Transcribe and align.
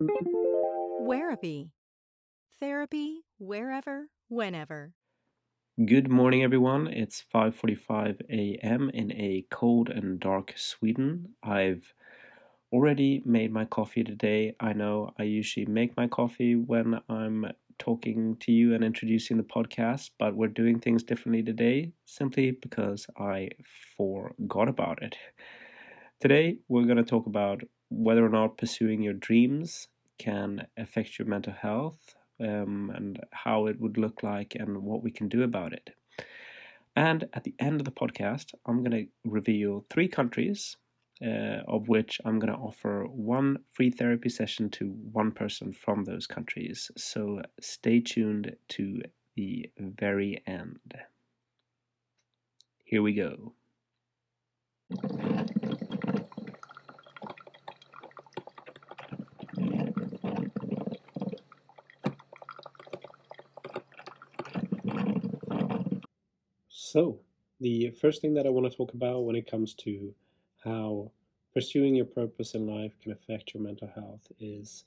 Mm-hmm. 0.00 1.04
Wherapy. 1.04 1.72
Therapy 2.58 3.18
wherever, 3.38 4.08
whenever. 4.28 4.94
Good 5.84 6.08
morning, 6.08 6.42
everyone. 6.42 6.86
It's 6.86 7.22
5:45 7.34 8.22
a.m. 8.30 8.90
in 8.94 9.12
a 9.12 9.44
cold 9.50 9.90
and 9.90 10.18
dark 10.18 10.54
Sweden. 10.56 11.34
I've 11.42 11.92
already 12.72 13.22
made 13.26 13.52
my 13.52 13.66
coffee 13.66 14.02
today. 14.02 14.54
I 14.58 14.72
know 14.72 15.12
I 15.18 15.24
usually 15.24 15.66
make 15.66 15.98
my 15.98 16.06
coffee 16.06 16.54
when 16.54 17.00
I'm 17.10 17.52
talking 17.78 18.36
to 18.40 18.52
you 18.52 18.74
and 18.74 18.82
introducing 18.82 19.36
the 19.36 19.42
podcast, 19.42 20.12
but 20.18 20.34
we're 20.34 20.48
doing 20.48 20.80
things 20.80 21.02
differently 21.02 21.42
today 21.42 21.92
simply 22.06 22.52
because 22.52 23.06
I 23.18 23.50
forgot 23.98 24.68
about 24.68 25.02
it. 25.02 25.14
Today, 26.20 26.58
we're 26.68 26.84
going 26.84 26.96
to 26.96 27.02
talk 27.02 27.26
about 27.26 27.62
whether 27.90 28.24
or 28.24 28.28
not 28.28 28.56
pursuing 28.56 29.02
your 29.02 29.14
dreams 29.14 29.88
can 30.26 30.66
affect 30.76 31.18
your 31.18 31.28
mental 31.28 31.52
health 31.52 32.14
um, 32.40 32.92
and 32.94 33.20
how 33.32 33.66
it 33.66 33.80
would 33.80 33.96
look 33.96 34.22
like 34.22 34.54
and 34.54 34.82
what 34.82 35.02
we 35.02 35.10
can 35.10 35.28
do 35.28 35.42
about 35.42 35.72
it. 35.72 35.90
And 36.94 37.28
at 37.32 37.44
the 37.44 37.54
end 37.58 37.80
of 37.80 37.84
the 37.84 38.00
podcast, 38.02 38.54
I'm 38.66 38.82
going 38.84 38.98
to 38.98 39.06
reveal 39.24 39.84
three 39.88 40.08
countries 40.08 40.76
uh, 41.22 41.60
of 41.68 41.88
which 41.88 42.20
I'm 42.24 42.38
going 42.38 42.52
to 42.52 42.58
offer 42.58 43.04
one 43.06 43.58
free 43.72 43.90
therapy 43.90 44.30
session 44.30 44.70
to 44.70 44.86
one 45.12 45.32
person 45.32 45.72
from 45.72 46.04
those 46.04 46.26
countries. 46.26 46.90
So 46.96 47.42
stay 47.60 48.00
tuned 48.00 48.56
to 48.70 49.02
the 49.36 49.70
very 49.78 50.42
end. 50.46 50.94
Here 52.84 53.02
we 53.02 53.14
go. 53.14 53.52
So, 66.92 67.20
the 67.60 67.90
first 67.90 68.20
thing 68.20 68.34
that 68.34 68.46
I 68.46 68.50
want 68.50 68.68
to 68.68 68.76
talk 68.76 68.94
about 68.94 69.20
when 69.24 69.36
it 69.36 69.48
comes 69.48 69.74
to 69.74 70.12
how 70.64 71.12
pursuing 71.54 71.94
your 71.94 72.04
purpose 72.04 72.56
in 72.56 72.66
life 72.66 72.90
can 73.00 73.12
affect 73.12 73.54
your 73.54 73.62
mental 73.62 73.86
health 73.94 74.26
is 74.40 74.82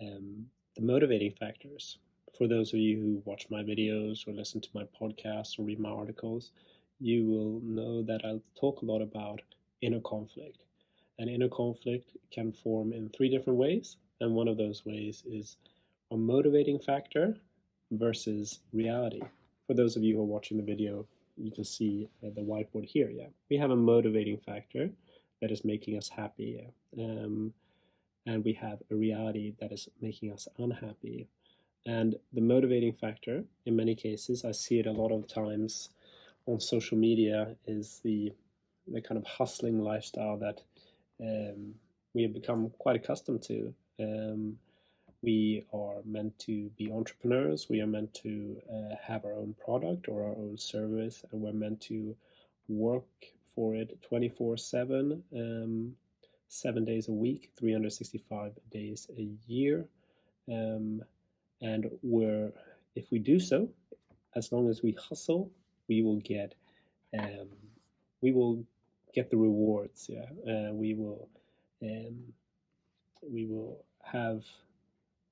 um, 0.00 0.46
the 0.74 0.82
motivating 0.82 1.30
factors. 1.30 1.98
For 2.36 2.48
those 2.48 2.72
of 2.72 2.80
you 2.80 2.98
who 2.98 3.22
watch 3.24 3.46
my 3.50 3.62
videos 3.62 4.26
or 4.26 4.32
listen 4.32 4.60
to 4.62 4.68
my 4.74 4.82
podcasts 5.00 5.56
or 5.60 5.62
read 5.62 5.78
my 5.78 5.90
articles, 5.90 6.50
you 6.98 7.24
will 7.24 7.60
know 7.62 8.02
that 8.02 8.24
I 8.24 8.40
talk 8.58 8.82
a 8.82 8.86
lot 8.86 9.00
about 9.00 9.40
inner 9.80 10.00
conflict. 10.00 10.64
And 11.20 11.30
inner 11.30 11.48
conflict 11.48 12.16
can 12.32 12.50
form 12.50 12.92
in 12.92 13.10
three 13.10 13.28
different 13.28 13.60
ways, 13.60 13.96
and 14.20 14.34
one 14.34 14.48
of 14.48 14.56
those 14.56 14.84
ways 14.84 15.22
is 15.24 15.56
a 16.10 16.16
motivating 16.16 16.80
factor 16.80 17.36
versus 17.92 18.58
reality. 18.72 19.22
For 19.68 19.74
those 19.74 19.94
of 19.94 20.02
you 20.02 20.16
who 20.16 20.22
are 20.22 20.34
watching 20.34 20.56
the 20.56 20.64
video, 20.64 21.06
you 21.38 21.50
can 21.50 21.64
see 21.64 22.08
uh, 22.24 22.30
the 22.34 22.42
whiteboard 22.42 22.84
here. 22.84 23.10
Yeah, 23.10 23.28
we 23.50 23.56
have 23.58 23.70
a 23.70 23.76
motivating 23.76 24.38
factor 24.38 24.90
that 25.40 25.50
is 25.50 25.64
making 25.64 25.96
us 25.96 26.08
happy, 26.08 26.66
um, 26.98 27.52
and 28.26 28.44
we 28.44 28.54
have 28.54 28.78
a 28.90 28.94
reality 28.94 29.54
that 29.60 29.72
is 29.72 29.88
making 30.00 30.32
us 30.32 30.48
unhappy. 30.58 31.28
And 31.86 32.16
the 32.32 32.40
motivating 32.40 32.92
factor, 32.92 33.44
in 33.64 33.76
many 33.76 33.94
cases, 33.94 34.44
I 34.44 34.52
see 34.52 34.78
it 34.80 34.86
a 34.86 34.92
lot 34.92 35.12
of 35.12 35.26
times 35.26 35.90
on 36.46 36.60
social 36.60 36.98
media, 36.98 37.56
is 37.66 38.00
the 38.04 38.32
the 38.86 39.02
kind 39.02 39.18
of 39.18 39.26
hustling 39.26 39.78
lifestyle 39.80 40.38
that 40.38 40.62
um, 41.20 41.74
we 42.14 42.22
have 42.22 42.32
become 42.32 42.70
quite 42.78 42.96
accustomed 42.96 43.42
to. 43.42 43.74
Um, 44.00 44.58
we 45.22 45.64
are 45.72 45.96
meant 46.04 46.38
to 46.40 46.70
be 46.76 46.92
entrepreneurs. 46.92 47.66
We 47.68 47.80
are 47.80 47.86
meant 47.86 48.14
to 48.22 48.60
uh, 48.72 48.94
have 49.02 49.24
our 49.24 49.32
own 49.32 49.54
product 49.64 50.08
or 50.08 50.22
our 50.22 50.36
own 50.36 50.58
service, 50.58 51.24
and 51.32 51.40
we're 51.40 51.52
meant 51.52 51.80
to 51.82 52.16
work 52.68 53.06
for 53.54 53.74
it 53.74 54.00
24 54.02 54.56
7, 54.56 55.22
um, 55.34 55.92
seven 56.48 56.84
days 56.84 57.08
a 57.08 57.12
week, 57.12 57.50
365 57.58 58.52
days 58.70 59.08
a 59.18 59.28
year. 59.46 59.86
Um, 60.50 61.02
and 61.60 61.90
we're, 62.02 62.52
if 62.94 63.10
we 63.10 63.18
do 63.18 63.40
so, 63.40 63.68
as 64.36 64.52
long 64.52 64.70
as 64.70 64.82
we 64.82 64.92
hustle, 64.92 65.50
we 65.88 66.02
will 66.02 66.20
get, 66.20 66.54
um, 67.18 67.48
we 68.20 68.30
will 68.30 68.64
get 69.12 69.30
the 69.30 69.36
rewards. 69.36 70.08
Yeah, 70.08 70.26
uh, 70.48 70.72
we 70.72 70.94
will, 70.94 71.28
um, 71.82 72.32
we 73.28 73.46
will 73.46 73.84
have 74.04 74.44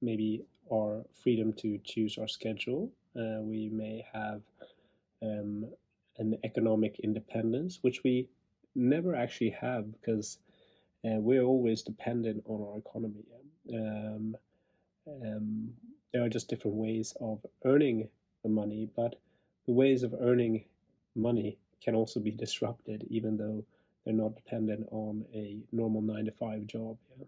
maybe 0.01 0.45
our 0.73 1.05
freedom 1.23 1.53
to 1.55 1.79
choose 1.84 2.19
our 2.19 2.29
schedule. 2.29 2.91
Uh, 3.15 3.41
we 3.41 3.69
may 3.69 4.05
have 4.12 4.43
um, 5.23 5.67
an 6.19 6.39
economic 6.45 6.99
independence, 7.01 7.79
which 7.83 8.03
we 8.05 8.29
never 8.75 9.15
actually 9.15 9.51
have 9.51 9.91
because 9.93 10.39
uh, 11.05 11.19
we're 11.21 11.43
always 11.43 11.83
dependent 11.83 12.43
on 12.47 12.62
our 12.62 12.79
economy. 12.79 13.25
Um, 13.73 14.37
um, 15.09 15.71
there 16.13 16.23
are 16.23 16.28
just 16.28 16.49
different 16.49 16.77
ways 16.77 17.15
of 17.21 17.45
earning 17.65 18.09
the 18.43 18.49
money, 18.49 18.89
but 18.97 19.17
the 19.67 19.73
ways 19.73 20.03
of 20.03 20.15
earning 20.21 20.65
money 21.15 21.59
can 21.83 21.95
also 21.95 22.21
be 22.21 22.31
disrupted, 22.31 23.07
even 23.11 23.37
though 23.37 23.65
they're 24.05 24.15
not 24.15 24.37
dependent 24.37 24.87
on 24.91 25.25
a 25.34 25.59
normal 25.73 26.03
nine 26.03 26.27
to 26.27 26.33
five 26.33 26.67
job. 26.67 26.97
Yeah? 27.19 27.25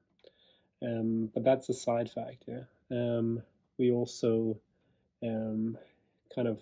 Um, 0.83 1.31
but 1.34 1.44
that's 1.44 1.69
a 1.69 1.75
side 1.75 2.11
factor. 2.11 2.69
Um, 2.91 3.43
we 3.78 3.91
also 3.91 4.59
um, 5.22 5.77
kind 6.34 6.49
of 6.49 6.61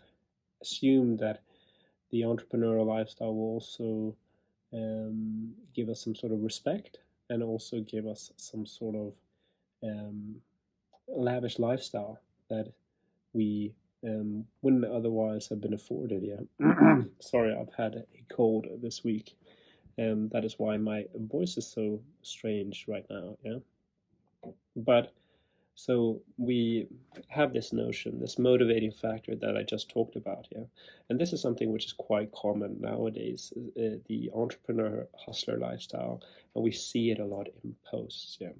assume 0.63 1.17
that 1.19 1.43
the 2.11 2.23
entrepreneurial 2.23 2.87
lifestyle 2.87 3.35
will 3.35 3.55
also 3.55 4.17
um, 4.73 5.53
give 5.75 5.89
us 5.89 6.03
some 6.03 6.15
sort 6.15 6.33
of 6.33 6.43
respect 6.43 6.99
and 7.29 7.43
also 7.43 7.81
give 7.81 8.07
us 8.07 8.31
some 8.37 8.67
sort 8.67 8.95
of 8.95 9.13
um, 9.83 10.37
lavish 11.09 11.59
lifestyle 11.59 12.21
that 12.49 12.73
we 13.33 13.75
um, 14.05 14.45
wouldn't 14.63 14.85
otherwise 14.85 15.49
have 15.49 15.61
been 15.61 15.75
afforded. 15.75 16.23
Yeah. 16.23 17.03
Sorry, 17.21 17.55
I've 17.55 17.75
had 17.77 17.97
a 17.97 18.35
cold 18.35 18.67
this 18.83 19.03
week. 19.05 19.37
Um, 19.99 20.29
that 20.33 20.45
is 20.45 20.59
why 20.59 20.77
my 20.77 21.07
voice 21.15 21.57
is 21.57 21.67
so 21.67 22.01
strange 22.23 22.85
right 22.87 23.07
now. 23.09 23.37
Yeah. 23.45 23.59
But 24.75 25.13
so 25.75 26.23
we 26.39 26.89
have 27.29 27.53
this 27.53 27.73
notion, 27.73 28.19
this 28.19 28.39
motivating 28.39 28.91
factor 28.91 29.35
that 29.37 29.59
I 29.59 29.63
just 29.63 29.91
talked 29.91 30.17
about 30.17 30.47
here. 30.51 30.67
And 31.11 31.21
this 31.21 31.35
is 31.35 31.43
something 31.43 31.71
which 31.71 31.85
is 31.85 31.93
quite 31.93 32.33
common 32.33 32.81
nowadays, 32.81 33.53
uh, 33.57 33.99
the 34.09 34.31
entrepreneur 34.35 35.07
hustler 35.15 35.59
lifestyle. 35.59 36.23
And 36.55 36.65
we 36.65 36.73
see 36.73 37.11
it 37.11 37.19
a 37.19 37.25
lot 37.27 37.49
in 37.63 37.77
posts. 37.85 38.39
Yeah. 38.41 38.53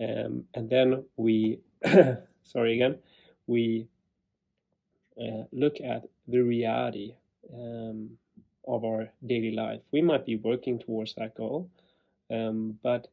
Um, 0.00 0.44
and 0.54 0.70
then 0.70 1.04
we, 1.16 1.58
sorry 2.44 2.74
again, 2.74 2.98
we 3.48 3.88
uh, 5.20 5.44
look 5.52 5.80
at 5.80 6.04
the 6.28 6.40
reality 6.40 7.14
um, 7.52 8.10
of 8.68 8.84
our 8.84 9.08
daily 9.26 9.52
life. 9.52 9.80
We 9.90 10.00
might 10.00 10.24
be 10.24 10.36
working 10.36 10.78
towards 10.78 11.14
that 11.14 11.34
goal, 11.36 11.70
um, 12.30 12.78
but 12.82 13.08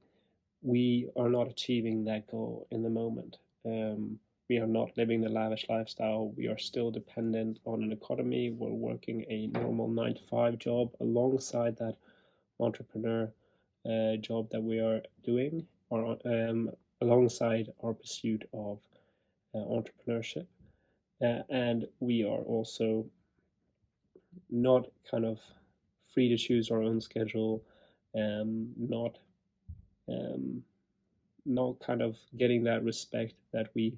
we 0.64 1.10
are 1.18 1.30
not 1.30 1.50
achieving 1.50 2.06
that 2.06 2.28
goal 2.28 2.68
in 2.72 2.84
the 2.84 2.90
moment. 2.90 3.38
Um, 3.66 4.20
we 4.50 4.58
are 4.58 4.68
not 4.68 4.98
living 4.98 5.22
the 5.22 5.30
lavish 5.30 5.66
lifestyle. 5.70 6.34
We 6.36 6.48
are 6.48 6.58
still 6.58 6.92
dependent 6.92 7.60
on 7.66 7.84
an 7.84 7.92
economy. 7.92 8.50
We're 8.50 8.72
working 8.72 9.26
a 9.30 9.48
normal 9.48 9.90
nine 9.90 10.16
to 10.16 10.22
five 10.24 10.58
job 10.60 10.92
alongside 11.00 11.78
that 11.78 11.96
entrepreneur 12.60 13.32
uh, 13.86 14.16
job 14.18 14.50
that 14.52 14.64
we 14.64 14.80
are 14.80 15.02
doing, 15.24 15.66
or 15.90 16.18
um, 16.26 16.72
alongside 17.02 17.72
our 17.84 17.94
pursuit 17.94 18.48
of 18.54 18.80
uh, 19.54 19.60
entrepreneurship. 19.60 20.48
Uh, 21.22 21.42
and 21.50 21.88
we 22.00 22.24
are 22.24 22.42
also 22.42 23.06
not 24.50 24.86
kind 25.10 25.26
of 25.26 25.40
free 26.14 26.30
to 26.30 26.38
choose 26.38 26.70
our 26.72 26.82
own 26.82 27.02
schedule, 27.02 27.64
um, 28.16 28.70
not 28.78 29.18
um, 30.08 30.64
not 31.46 31.80
kind 31.80 32.02
of 32.02 32.18
getting 32.38 32.64
that 32.64 32.84
respect 32.84 33.34
that 33.52 33.70
we 33.74 33.98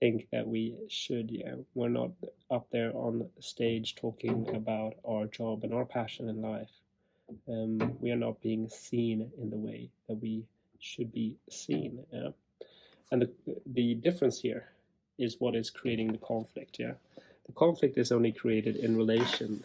think 0.00 0.26
that 0.32 0.46
we 0.46 0.74
should. 0.88 1.30
Yeah, 1.30 1.54
we're 1.74 1.88
not 1.88 2.10
up 2.50 2.66
there 2.70 2.92
on 2.94 3.28
stage 3.38 3.96
talking 3.96 4.48
about 4.54 4.94
our 5.06 5.26
job 5.26 5.64
and 5.64 5.74
our 5.74 5.84
passion 5.84 6.28
in 6.28 6.42
life. 6.42 6.70
Um, 7.48 7.96
we 8.00 8.10
are 8.10 8.16
not 8.16 8.40
being 8.40 8.68
seen 8.68 9.30
in 9.40 9.50
the 9.50 9.56
way 9.56 9.88
that 10.08 10.20
we 10.20 10.44
should 10.80 11.12
be 11.12 11.36
seen. 11.48 12.00
Yeah? 12.12 12.30
And 13.12 13.22
the 13.22 13.30
the 13.66 13.94
difference 13.94 14.40
here 14.40 14.66
is 15.18 15.36
what 15.38 15.54
is 15.54 15.70
creating 15.70 16.12
the 16.12 16.18
conflict. 16.18 16.78
Yeah, 16.78 16.94
the 17.46 17.52
conflict 17.52 17.98
is 17.98 18.10
only 18.10 18.32
created 18.32 18.76
in 18.76 18.96
relation 18.96 19.64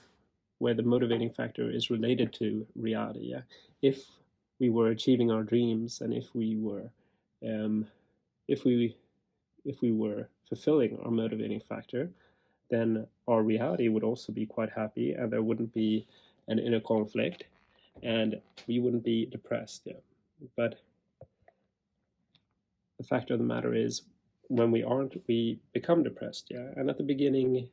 where 0.60 0.74
the 0.74 0.84
motivating 0.84 1.30
factor 1.30 1.70
is 1.70 1.90
related 1.90 2.34
to 2.34 2.66
reality. 2.76 3.32
Yeah, 3.32 3.42
if 3.82 4.06
we 4.60 4.70
were 4.70 4.90
achieving 4.90 5.32
our 5.32 5.44
dreams 5.44 6.02
and 6.02 6.14
if 6.14 6.34
we 6.34 6.56
were 6.56 6.90
um, 7.46 7.88
if 8.48 8.64
we 8.64 8.96
if 9.66 9.82
we 9.82 9.92
were 9.92 10.30
fulfilling 10.48 10.98
our 11.04 11.12
motivating 11.12 11.60
factor, 11.60 12.10
then 12.70 13.08
our 13.28 13.42
reality 13.42 13.88
would 13.88 14.04
also 14.04 14.32
be 14.32 14.46
quite 14.46 14.72
happy, 14.72 15.14
and 15.14 15.32
there 15.32 15.42
wouldn't 15.42 15.74
be 15.74 16.08
an 16.48 16.60
inner 16.60 16.80
conflict, 16.80 17.46
and 18.04 18.40
we 18.68 18.80
wouldn't 18.80 19.04
be 19.04 19.26
depressed. 19.26 19.82
Yeah. 19.86 19.94
But 20.56 20.76
the 22.98 23.04
fact 23.04 23.32
of 23.32 23.40
the 23.40 23.46
matter 23.46 23.74
is, 23.74 24.04
when 24.48 24.72
we 24.72 24.84
aren't, 24.84 25.22
we 25.28 25.60
become 25.74 26.04
depressed. 26.04 26.48
Yeah. 26.52 26.70
And 26.76 26.90
at 26.90 26.98
the 26.98 27.04
beginning, 27.04 27.68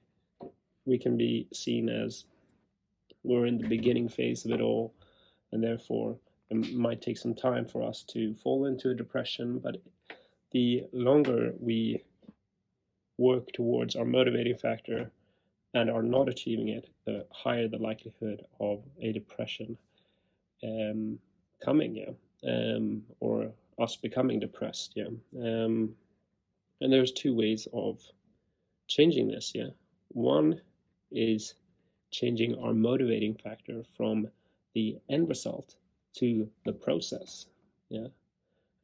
we 0.87 0.99
can 0.99 1.17
be 1.17 1.47
seen 1.53 1.89
as 1.89 2.25
we're 3.23 3.47
in 3.47 3.59
the 3.59 3.69
beginning 3.69 4.09
phase 4.09 4.45
of 4.45 4.53
it 4.53 4.61
all, 4.61 4.95
and 5.53 5.63
therefore 5.63 6.17
it 6.53 6.75
might 6.75 7.01
take 7.01 7.19
some 7.19 7.35
time 7.35 7.67
for 7.67 7.83
us 7.83 8.05
to 8.09 8.35
fall 8.35 8.67
into 8.67 8.91
a 8.91 8.95
depression. 8.95 9.59
But 9.59 9.77
the 10.53 10.85
longer 10.93 11.55
we 11.59 12.03
work 13.19 13.51
towards 13.53 13.97
our 13.97 14.05
motivating 14.05 14.57
factor 14.57 15.11
and 15.75 15.91
are 15.91 16.03
not 16.03 16.29
achieving 16.29 16.69
it, 16.69 16.89
the 17.07 17.27
higher 17.31 17.69
the 17.69 17.79
likelihood 17.79 18.45
of 18.61 18.83
a 19.01 19.13
depression 19.13 19.79
um, 20.63 21.19
coming, 21.65 21.97
yeah, 21.97 22.11
um, 22.49 23.03
or 23.21 23.51
us 23.79 23.97
becoming 23.97 24.39
depressed, 24.39 24.93
yeah. 24.95 25.09
Um, 25.37 25.95
and 26.81 26.93
there's 26.93 27.13
two 27.13 27.35
ways 27.35 27.67
of 27.73 28.01
changing 28.89 29.29
this, 29.29 29.53
yeah. 29.55 29.71
One 30.09 30.61
is 31.11 31.55
changing 32.11 32.59
our 32.59 32.75
motivating 32.75 33.35
factor 33.35 33.83
from 33.97 34.29
the 34.75 34.99
end 35.09 35.29
result 35.29 35.77
to 36.15 36.49
the 36.65 36.73
process. 36.73 37.47
Yeah. 37.89 38.09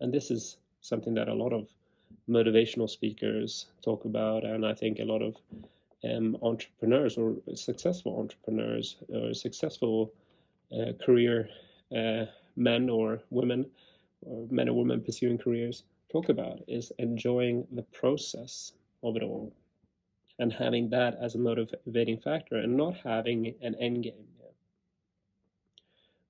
And 0.00 0.12
this 0.12 0.30
is 0.30 0.58
something 0.80 1.14
that 1.14 1.28
a 1.28 1.34
lot 1.34 1.52
of 1.52 1.68
motivational 2.28 2.88
speakers 2.88 3.66
talk 3.82 4.04
about, 4.04 4.44
and 4.44 4.64
I 4.64 4.74
think 4.74 4.98
a 4.98 5.04
lot 5.04 5.22
of 5.22 5.36
um, 6.04 6.36
entrepreneurs 6.42 7.16
or 7.16 7.36
successful 7.54 8.18
entrepreneurs 8.18 8.96
or 9.08 9.34
successful 9.34 10.12
uh, 10.72 10.92
career 11.04 11.48
uh, 11.96 12.26
men 12.56 12.88
or 12.90 13.20
women, 13.30 13.66
or 14.22 14.46
men 14.50 14.68
or 14.68 14.76
women 14.76 15.00
pursuing 15.00 15.38
careers 15.38 15.84
talk 16.10 16.28
about 16.28 16.60
is 16.68 16.92
enjoying 16.98 17.66
the 17.72 17.82
process 17.82 18.72
of 19.02 19.16
it 19.16 19.22
all 19.22 19.52
and 20.38 20.52
having 20.52 20.88
that 20.90 21.16
as 21.20 21.34
a 21.34 21.38
motivating 21.38 22.18
factor 22.18 22.56
and 22.56 22.76
not 22.76 22.96
having 23.04 23.54
an 23.60 23.74
end 23.76 24.04
game. 24.04 24.26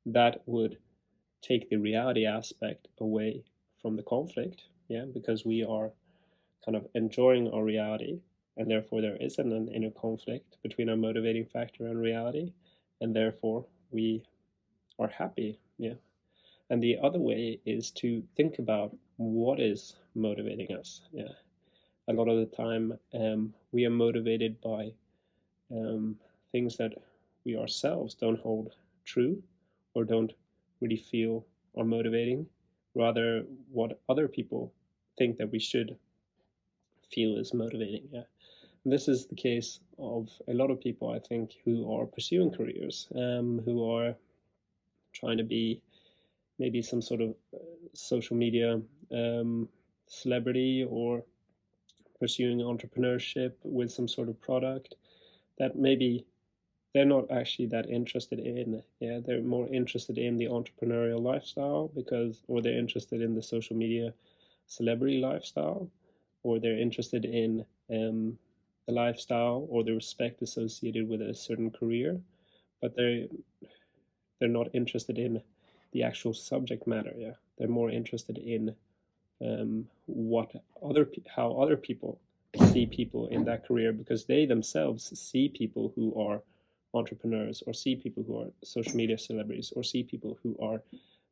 That 0.07 0.41
would 0.47 0.79
take 1.43 1.69
the 1.69 1.77
reality 1.77 2.27
aspect 2.27 2.89
away 3.01 3.45
from 3.81 3.97
the 3.97 4.03
conflict, 4.03 4.63
yeah, 4.89 5.05
because 5.13 5.45
we 5.45 5.65
are 5.65 5.91
kind 6.65 6.77
of 6.77 6.87
enjoying 6.95 7.51
our 7.51 7.65
reality, 7.65 8.21
and 8.57 8.71
therefore 8.71 9.01
there 9.01 9.17
isn't 9.17 9.53
an 9.53 9.69
inner 9.69 9.91
conflict 9.91 10.57
between 10.63 10.89
our 10.89 10.97
motivating 10.97 11.47
factor 11.47 11.87
and 11.87 12.01
reality, 12.01 12.53
and 13.01 13.15
therefore 13.15 13.65
we 13.91 14.25
are 14.99 15.09
happy, 15.09 15.59
yeah. 15.79 15.95
And 16.71 16.83
the 16.83 16.99
other 17.03 17.19
way 17.19 17.61
is 17.65 17.91
to 17.93 18.23
think 18.37 18.59
about 18.59 18.95
what 19.17 19.59
is 19.61 19.97
motivating 20.15 20.77
us, 20.77 21.03
yeah 21.13 21.33
a 22.09 22.13
lot 22.13 22.29
of 22.29 22.39
the 22.39 22.57
time 22.57 22.99
um, 23.15 23.53
we 23.71 23.85
are 23.85 23.91
motivated 23.91 24.61
by 24.63 24.91
um, 25.71 26.17
things 26.53 26.77
that 26.79 26.93
we 27.45 27.57
ourselves 27.57 28.15
don't 28.15 28.41
hold 28.41 28.75
true 29.05 29.43
or 29.95 30.05
don't 30.05 30.33
really 30.81 30.97
feel 30.97 31.45
are 31.77 31.85
motivating, 31.85 32.47
rather 32.95 33.45
what 33.71 34.01
other 34.09 34.29
people 34.29 34.73
think 35.17 35.39
that 35.39 35.51
we 35.51 35.59
should 35.59 35.97
feel 37.11 37.37
is 37.39 37.55
motivating. 37.55 38.09
Yeah. 38.13 38.23
This 38.85 39.09
is 39.09 39.27
the 39.27 39.35
case 39.35 39.81
of 39.99 40.29
a 40.49 40.55
lot 40.55 40.71
of 40.71 40.81
people, 40.81 41.11
I 41.11 41.19
think, 41.19 41.53
who 41.65 41.93
are 41.93 42.07
pursuing 42.07 42.51
careers, 42.51 43.09
um, 43.15 43.61
who 43.65 43.91
are 43.93 44.15
trying 45.13 45.39
to 45.39 45.45
be 45.45 45.83
maybe 46.59 46.83
some 46.83 47.03
sort 47.03 47.21
of 47.21 47.31
uh, 47.55 47.59
social 47.95 48.37
media 48.37 48.81
um, 49.13 49.69
celebrity 50.07 50.87
or 50.89 51.25
pursuing 52.19 52.59
entrepreneurship 52.59 53.53
with 53.63 53.91
some 53.91 54.09
sort 54.09 54.29
of 54.29 54.41
product 54.41 54.95
that 55.59 55.77
maybe 55.77 56.25
they're 56.95 57.05
not 57.05 57.31
actually 57.31 57.67
that 57.67 57.89
interested 57.89 58.39
in. 58.39 58.83
Yeah, 59.01 59.21
they're 59.25 59.43
more 59.43 59.69
interested 59.69 60.19
in 60.19 60.39
the 60.39 60.47
entrepreneurial 60.47 61.23
lifestyle 61.23 61.91
because, 61.95 62.43
or 62.49 62.63
they're 62.63 62.79
interested 62.79 63.21
in 63.21 63.35
the 63.35 63.43
social 63.43 63.77
media 63.77 64.15
celebrity 64.67 65.19
lifestyle, 65.21 65.91
or 66.43 66.59
they're 66.59 66.79
interested 66.79 67.25
in 67.25 67.65
um, 67.91 68.39
the 68.87 68.93
lifestyle 68.93 69.67
or 69.69 69.85
the 69.85 69.93
respect 69.93 70.43
associated 70.43 71.09
with 71.09 71.21
a 71.21 71.35
certain 71.35 71.71
career, 71.71 72.19
but 72.81 72.97
they 72.97 73.29
they're 74.39 74.49
not 74.49 74.69
interested 74.73 75.19
in 75.19 75.43
the 75.93 76.03
actual 76.03 76.33
subject 76.33 76.87
matter. 76.87 77.13
Yeah, 77.17 77.35
they're 77.59 77.69
more 77.69 77.91
interested 77.91 78.39
in 78.39 78.75
um, 79.43 79.87
what 80.07 80.53
other 80.83 81.09
how 81.27 81.53
other 81.53 81.77
people 81.77 82.19
see 82.73 82.87
people 82.87 83.29
in 83.29 83.45
that 83.45 83.67
career 83.67 83.93
because 83.93 84.25
they 84.25 84.47
themselves 84.47 85.19
see 85.19 85.49
people 85.49 85.93
who 85.95 86.19
are 86.21 86.41
entrepreneurs 86.95 87.63
or 87.67 87.75
see 87.75 87.95
people 87.97 88.25
who 88.27 88.39
are 88.41 88.51
social 88.65 88.97
media 88.97 89.19
celebrities 89.19 89.73
or 89.77 89.83
see 89.83 90.03
people 90.03 90.39
who 90.43 90.57
are 90.61 90.83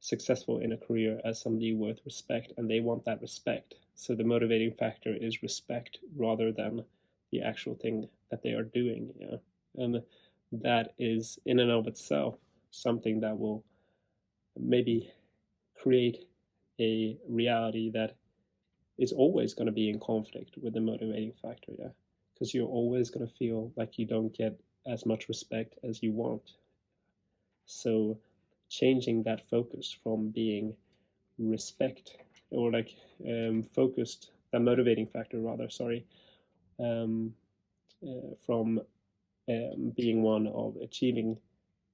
successful 0.00 0.58
in 0.58 0.72
a 0.72 0.76
career 0.76 1.20
as 1.24 1.40
somebody 1.40 1.74
worth 1.74 2.00
respect 2.04 2.52
and 2.56 2.70
they 2.70 2.80
want 2.80 3.04
that 3.04 3.20
respect. 3.20 3.74
So 3.94 4.14
the 4.14 4.24
motivating 4.24 4.72
factor 4.72 5.14
is 5.14 5.42
respect 5.42 5.98
rather 6.16 6.52
than 6.52 6.84
the 7.32 7.42
actual 7.42 7.74
thing 7.74 8.08
that 8.30 8.42
they 8.42 8.50
are 8.50 8.62
doing 8.62 9.12
yeah. 9.18 9.36
And 9.76 10.02
that 10.52 10.94
is 10.98 11.38
in 11.46 11.58
and 11.58 11.70
of 11.70 11.86
itself 11.86 12.36
something 12.70 13.20
that 13.20 13.38
will 13.38 13.64
maybe 14.58 15.10
create 15.80 16.24
a 16.80 17.16
reality 17.28 17.90
that 17.90 18.16
is 18.98 19.12
always 19.12 19.54
going 19.54 19.66
to 19.66 19.72
be 19.72 19.90
in 19.90 20.00
conflict 20.00 20.56
with 20.62 20.72
the 20.74 20.80
motivating 20.80 21.32
factor, 21.42 21.72
yeah, 21.78 21.88
because 22.32 22.54
you're 22.54 22.68
always 22.68 23.10
going 23.10 23.26
to 23.26 23.32
feel 23.34 23.72
like 23.76 23.98
you 23.98 24.06
don't 24.06 24.36
get 24.36 24.58
as 24.86 25.06
much 25.06 25.28
respect 25.28 25.74
as 25.82 26.02
you 26.02 26.12
want. 26.12 26.42
So, 27.66 28.18
changing 28.68 29.24
that 29.24 29.48
focus 29.48 29.96
from 30.02 30.30
being 30.30 30.74
respect 31.38 32.16
or 32.50 32.70
like 32.70 32.94
um, 33.26 33.64
focused, 33.74 34.30
that 34.52 34.60
motivating 34.60 35.06
factor 35.06 35.38
rather, 35.38 35.68
sorry, 35.68 36.06
um, 36.78 37.34
uh, 38.06 38.34
from 38.44 38.80
um, 39.48 39.92
being 39.96 40.22
one 40.22 40.46
of 40.46 40.76
achieving 40.82 41.38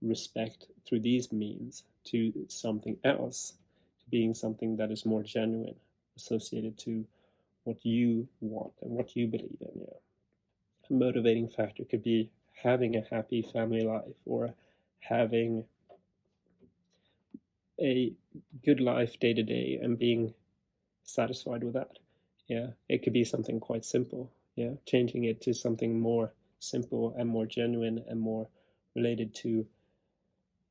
respect 0.03 0.67
through 0.87 1.01
these 1.01 1.33
means 1.33 1.85
to 2.05 2.33
something 2.49 2.97
else 3.05 3.55
being 4.13 4.35
something 4.35 4.77
that 4.77 4.93
is 4.93 5.07
more 5.07 5.23
genuine, 5.23 5.75
associated 6.17 6.79
to 6.79 7.05
what 7.65 7.85
you 7.85 8.29
want 8.41 8.73
and 8.83 8.93
what 8.93 9.17
you 9.17 9.27
believe 9.27 9.57
in. 9.61 9.81
Yeah. 9.81 10.91
A 10.91 10.93
motivating 10.93 11.49
factor 11.49 11.85
could 11.85 12.03
be 12.03 12.31
having 12.53 12.97
a 12.97 13.15
happy 13.15 13.43
family 13.43 13.83
life 13.83 14.15
or 14.25 14.55
having 15.01 15.65
a 17.81 18.13
good 18.65 18.81
life 18.81 19.19
day 19.19 19.35
to 19.35 19.43
day 19.43 19.79
and 19.83 19.99
being 19.99 20.35
satisfied 21.05 21.65
with 21.65 21.75
that. 21.75 21.99
Yeah, 22.49 22.69
it 22.89 23.03
could 23.03 23.13
be 23.13 23.25
something 23.25 23.61
quite 23.61 23.85
simple. 23.85 24.31
Yeah, 24.57 24.73
changing 24.87 25.25
it 25.25 25.41
to 25.43 25.55
something 25.55 25.99
more 25.99 26.33
simple 26.61 27.15
and 27.19 27.29
more 27.29 27.47
genuine 27.47 28.05
and 28.09 28.21
more 28.21 28.49
related 28.95 29.35
to 29.37 29.67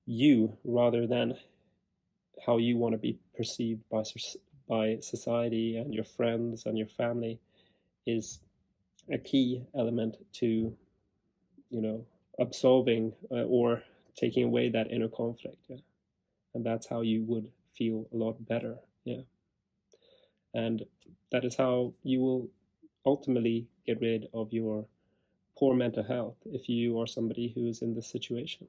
you 0.06 0.58
rather 0.64 1.08
than 1.08 1.36
how 2.46 2.58
you 2.58 2.78
want 2.78 2.94
to 2.94 2.98
be 2.98 3.20
perceived 3.36 3.82
by 3.90 4.04
by 4.68 4.98
society 5.02 5.78
and 5.78 5.94
your 5.94 6.04
friends 6.04 6.66
and 6.66 6.78
your 6.78 6.88
family 6.88 7.40
is 8.06 8.40
a 9.12 9.18
key 9.18 9.64
element 9.76 10.16
to 10.32 10.76
you 11.72 11.82
know 11.82 12.06
absolving 12.40 13.14
uh, 13.32 13.44
or 13.44 13.84
taking 14.16 14.44
away 14.44 14.70
that 14.70 14.92
inner 14.92 15.08
conflict 15.08 15.58
yeah? 15.68 15.78
and 16.54 16.66
that's 16.66 16.88
how 16.88 17.02
you 17.02 17.24
would 17.24 17.50
feel 17.76 18.06
a 18.14 18.18
lot 18.18 18.46
better 18.46 18.76
yeah 19.04 19.22
and 20.54 20.86
that 21.32 21.46
is 21.46 21.56
how 21.56 21.94
you 22.04 22.20
will 22.20 22.48
ultimately 23.06 23.68
get 23.86 24.00
rid 24.02 24.28
of 24.34 24.54
your 24.54 24.86
poor 25.58 25.74
mental 25.74 26.04
health 26.04 26.36
if 26.46 26.70
you 26.70 27.00
are 27.00 27.08
somebody 27.08 27.52
who 27.56 27.68
is 27.68 27.82
in 27.82 27.96
this 27.96 28.08
situation 28.08 28.68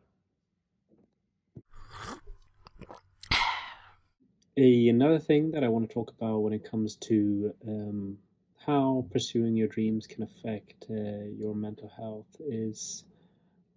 another 4.56 5.18
thing 5.18 5.50
that 5.52 5.64
I 5.64 5.68
want 5.68 5.88
to 5.88 5.92
talk 5.92 6.10
about 6.10 6.38
when 6.38 6.52
it 6.52 6.68
comes 6.68 6.96
to 6.96 7.54
um, 7.66 8.18
how 8.66 9.06
pursuing 9.10 9.56
your 9.56 9.68
dreams 9.68 10.06
can 10.06 10.22
affect 10.22 10.86
uh, 10.90 11.24
your 11.38 11.54
mental 11.54 11.90
health 11.96 12.36
is 12.40 13.04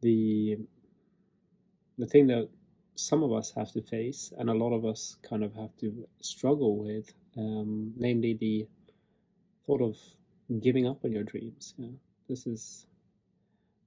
the 0.01 0.57
the 1.97 2.05
thing 2.05 2.27
that 2.27 2.49
some 2.95 3.23
of 3.23 3.33
us 3.33 3.51
have 3.55 3.71
to 3.71 3.81
face, 3.81 4.33
and 4.37 4.49
a 4.49 4.53
lot 4.53 4.73
of 4.73 4.85
us 4.85 5.17
kind 5.21 5.43
of 5.43 5.53
have 5.55 5.75
to 5.77 6.07
struggle 6.21 6.77
with, 6.77 7.13
um, 7.37 7.93
namely 7.97 8.33
the 8.33 8.67
thought 9.65 9.81
of 9.81 9.97
giving 10.61 10.87
up 10.87 11.03
on 11.03 11.11
your 11.11 11.23
dreams. 11.23 11.73
Yeah, 11.77 11.89
this 12.29 12.47
is 12.47 12.85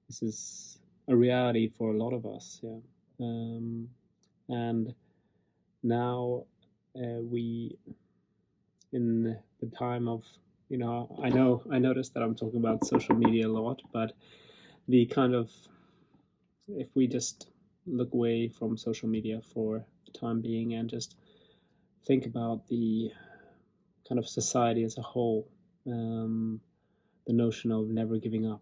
this 0.07 0.21
is 0.21 0.79
a 1.07 1.15
reality 1.15 1.69
for 1.69 1.91
a 1.91 1.97
lot 1.97 2.13
of 2.13 2.25
us. 2.25 2.59
Yeah, 2.61 2.79
um, 3.19 3.89
and 4.47 4.93
now 5.83 6.45
uh, 6.95 7.21
we 7.21 7.77
in 8.91 9.37
the 9.59 9.67
time 9.77 10.07
of 10.07 10.23
you 10.69 10.77
know 10.77 11.19
I 11.21 11.29
know 11.29 11.63
I 11.71 11.79
noticed 11.79 12.13
that 12.13 12.23
I'm 12.23 12.35
talking 12.35 12.59
about 12.59 12.85
social 12.85 13.15
media 13.15 13.47
a 13.47 13.49
lot, 13.49 13.81
but 13.91 14.13
the 14.87 15.05
kind 15.07 15.35
of 15.35 15.51
if 16.67 16.87
we 16.95 17.07
just 17.07 17.47
look 17.85 18.13
away 18.13 18.49
from 18.49 18.77
social 18.77 19.09
media 19.09 19.41
for 19.53 19.83
the 20.05 20.19
time 20.19 20.41
being 20.41 20.73
and 20.75 20.89
just 20.89 21.15
think 22.05 22.25
about 22.25 22.67
the 22.67 23.11
kind 24.07 24.19
of 24.19 24.27
society 24.27 24.83
as 24.83 24.97
a 24.97 25.01
whole, 25.01 25.47
um, 25.87 26.59
the 27.27 27.33
notion 27.33 27.71
of 27.71 27.87
never 27.87 28.17
giving 28.17 28.45
up, 28.45 28.61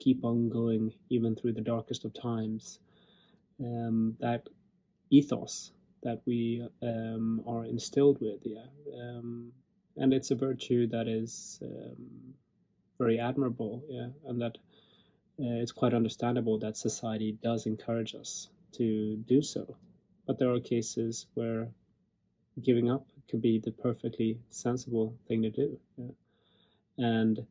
keep 0.00 0.24
on 0.24 0.48
going 0.48 0.92
even 1.10 1.36
through 1.36 1.52
the 1.52 1.60
darkest 1.60 2.04
of 2.04 2.12
times, 2.14 2.78
um, 3.60 4.16
that 4.20 4.48
ethos 5.10 5.72
that 6.02 6.20
we 6.26 6.66
um, 6.82 7.42
are 7.46 7.64
instilled 7.64 8.20
with, 8.20 8.40
yeah, 8.44 8.66
um, 9.00 9.52
and 9.96 10.12
it's 10.12 10.30
a 10.30 10.34
virtue 10.34 10.86
that 10.88 11.08
is 11.08 11.60
um, 11.62 12.34
very 12.98 13.18
admirable, 13.18 13.82
yeah, 13.88 14.08
and 14.26 14.40
that 14.40 14.58
uh, 15.40 15.58
it's 15.62 15.72
quite 15.72 15.94
understandable 15.94 16.58
that 16.58 16.76
society 16.76 17.36
does 17.42 17.66
encourage 17.66 18.14
us 18.14 18.48
to 18.72 19.16
do 19.28 19.42
so. 19.42 19.76
But 20.26 20.38
there 20.38 20.52
are 20.52 20.60
cases 20.60 21.26
where 21.34 21.68
giving 22.62 22.90
up 22.90 23.06
could 23.30 23.42
be 23.42 23.58
the 23.58 23.72
perfectly 23.72 24.38
sensible 24.50 25.16
thing 25.26 25.42
to 25.42 25.50
do. 25.50 25.78
Yeah. 25.96 26.10
And 26.98 27.46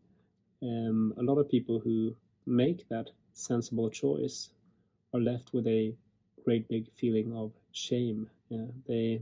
um, 0.62 1.14
a 1.18 1.24
lot 1.24 1.38
of 1.40 1.50
people 1.50 1.80
who 1.80 2.16
make 2.46 2.88
that 2.90 3.10
sensible 3.34 3.90
choice 3.90 4.50
are 5.14 5.20
left 5.20 5.54
with 5.54 5.68
a 5.68 5.96
great 6.46 6.68
big 6.68 6.92
feeling 6.94 7.36
of 7.36 7.52
shame. 7.72 8.30
Yeah. 8.50 8.68
They 8.88 9.22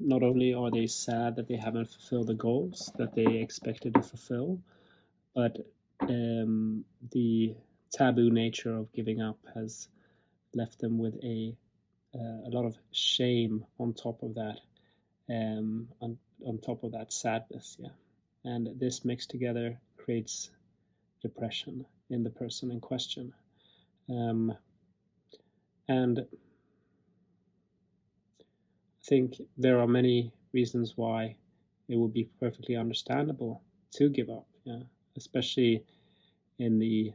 not 0.00 0.22
only 0.22 0.54
are 0.54 0.70
they 0.70 0.86
sad 0.86 1.36
that 1.36 1.48
they 1.48 1.56
haven't 1.56 1.90
fulfilled 1.90 2.28
the 2.28 2.34
goals 2.34 2.92
that 2.96 3.14
they 3.14 3.38
expected 3.38 3.94
to 3.94 4.02
fulfill, 4.02 4.60
but 5.34 5.56
um, 6.00 6.84
the 7.10 7.54
taboo 7.90 8.30
nature 8.30 8.76
of 8.76 8.92
giving 8.92 9.20
up 9.20 9.38
has 9.54 9.88
left 10.54 10.78
them 10.80 10.98
with 10.98 11.14
a 11.22 11.56
uh, 12.14 12.46
a 12.46 12.50
lot 12.50 12.64
of 12.64 12.76
shame 12.90 13.64
on 13.78 13.92
top 13.92 14.22
of 14.22 14.34
that, 14.34 14.58
um, 15.28 15.88
on 16.00 16.18
on 16.46 16.58
top 16.58 16.84
of 16.84 16.92
that 16.92 17.12
sadness, 17.12 17.76
yeah. 17.78 17.90
And 18.44 18.80
this 18.80 19.04
mixed 19.04 19.30
together 19.30 19.78
creates 19.96 20.50
depression 21.20 21.84
in 22.08 22.22
the 22.22 22.30
person 22.30 22.70
in 22.70 22.80
question, 22.80 23.32
um, 24.08 24.56
and 25.86 26.26
think 29.08 29.40
there 29.56 29.80
are 29.80 29.86
many 29.86 30.32
reasons 30.52 30.94
why 30.96 31.36
it 31.88 31.96
would 31.96 32.12
be 32.12 32.28
perfectly 32.40 32.76
understandable 32.76 33.62
to 33.92 34.08
give 34.08 34.30
up, 34.30 34.46
yeah 34.64 34.82
especially 35.18 35.84
in 36.58 36.78
the 36.78 37.12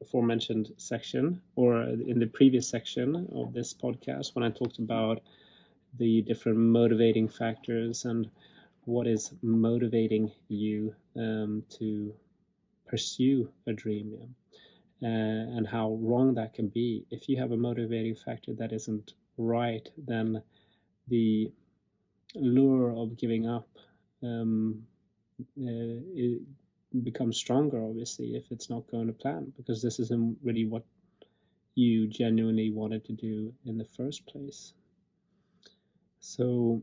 aforementioned 0.00 0.72
section 0.76 1.40
or 1.56 1.82
in 1.82 2.18
the 2.18 2.26
previous 2.26 2.68
section 2.68 3.28
of 3.34 3.52
this 3.52 3.72
podcast 3.72 4.34
when 4.34 4.44
I 4.44 4.50
talked 4.50 4.78
about 4.78 5.22
the 5.98 6.22
different 6.22 6.58
motivating 6.58 7.28
factors 7.28 8.04
and 8.04 8.28
what 8.84 9.06
is 9.06 9.32
motivating 9.42 10.32
you 10.48 10.94
um, 11.16 11.62
to 11.78 12.12
pursue 12.86 13.48
a 13.66 13.72
dream 13.72 14.34
uh, 15.02 15.06
and 15.56 15.66
how 15.66 15.96
wrong 16.00 16.34
that 16.34 16.54
can 16.54 16.68
be. 16.68 17.06
If 17.10 17.28
you 17.28 17.36
have 17.38 17.52
a 17.52 17.56
motivating 17.56 18.16
factor 18.16 18.52
that 18.54 18.72
isn't 18.72 19.14
right, 19.38 19.88
then 19.96 20.42
the 21.08 21.52
lure 22.34 22.90
of 22.90 23.16
giving 23.16 23.46
up 23.46 23.68
um, 24.22 24.82
uh, 25.60 26.00
become 27.02 27.32
stronger, 27.32 27.82
obviously, 27.82 28.34
if 28.34 28.50
it's 28.50 28.70
not 28.70 28.90
going 28.90 29.06
to 29.08 29.12
plan, 29.12 29.52
because 29.56 29.82
this 29.82 29.98
isn't 29.98 30.38
really 30.42 30.66
what 30.66 30.84
you 31.74 32.06
genuinely 32.06 32.70
wanted 32.70 33.04
to 33.04 33.12
do 33.12 33.52
in 33.66 33.78
the 33.78 33.84
first 33.96 34.26
place. 34.26 34.72
So, 36.20 36.82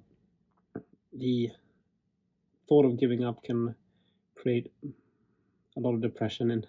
the 1.13 1.49
thought 2.67 2.85
of 2.85 2.99
giving 2.99 3.23
up 3.23 3.43
can 3.43 3.75
create 4.35 4.71
a 5.77 5.79
lot 5.79 5.93
of 5.93 6.01
depression 6.01 6.51
in 6.51 6.65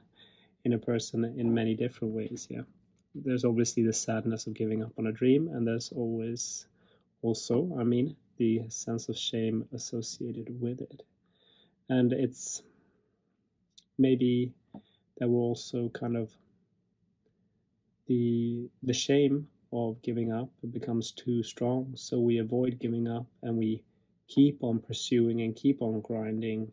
in 0.64 0.73
a 0.73 0.78
person 0.78 1.25
in 1.25 1.52
many 1.52 1.75
different 1.75 2.14
ways. 2.14 2.47
Yeah, 2.49 2.62
there's 3.14 3.44
obviously 3.44 3.85
the 3.85 3.92
sadness 3.92 4.47
of 4.47 4.54
giving 4.54 4.82
up 4.82 4.92
on 4.99 5.06
a 5.06 5.12
dream, 5.12 5.49
and 5.49 5.66
there's 5.66 5.92
always 5.92 6.66
also, 7.23 7.76
I 7.79 7.85
mean, 7.85 8.17
the 8.37 8.62
sense 8.69 9.09
of 9.09 9.17
shame 9.17 9.67
associated 9.73 10.61
with 10.61 10.81
it, 10.81 11.02
and 11.88 12.12
it's 12.12 12.62
maybe 13.99 14.52
that 15.19 15.29
will 15.29 15.41
also 15.41 15.88
kind 15.91 16.17
of 16.17 16.31
the 18.07 18.69
the 18.83 18.93
shame 18.93 19.49
of 19.73 20.02
giving 20.02 20.33
up 20.33 20.50
becomes 20.71 21.12
too 21.12 21.43
strong. 21.43 21.93
So 21.95 22.21
we 22.21 22.38
avoid 22.38 22.79
giving 22.79 23.09
up 23.09 23.26
and 23.43 23.57
we 23.57 23.83
keep 24.29 24.62
on 24.62 24.81
pursuing 24.81 25.41
and 25.43 25.57
keep 25.57 25.81
on 25.81 26.00
grinding 26.00 26.71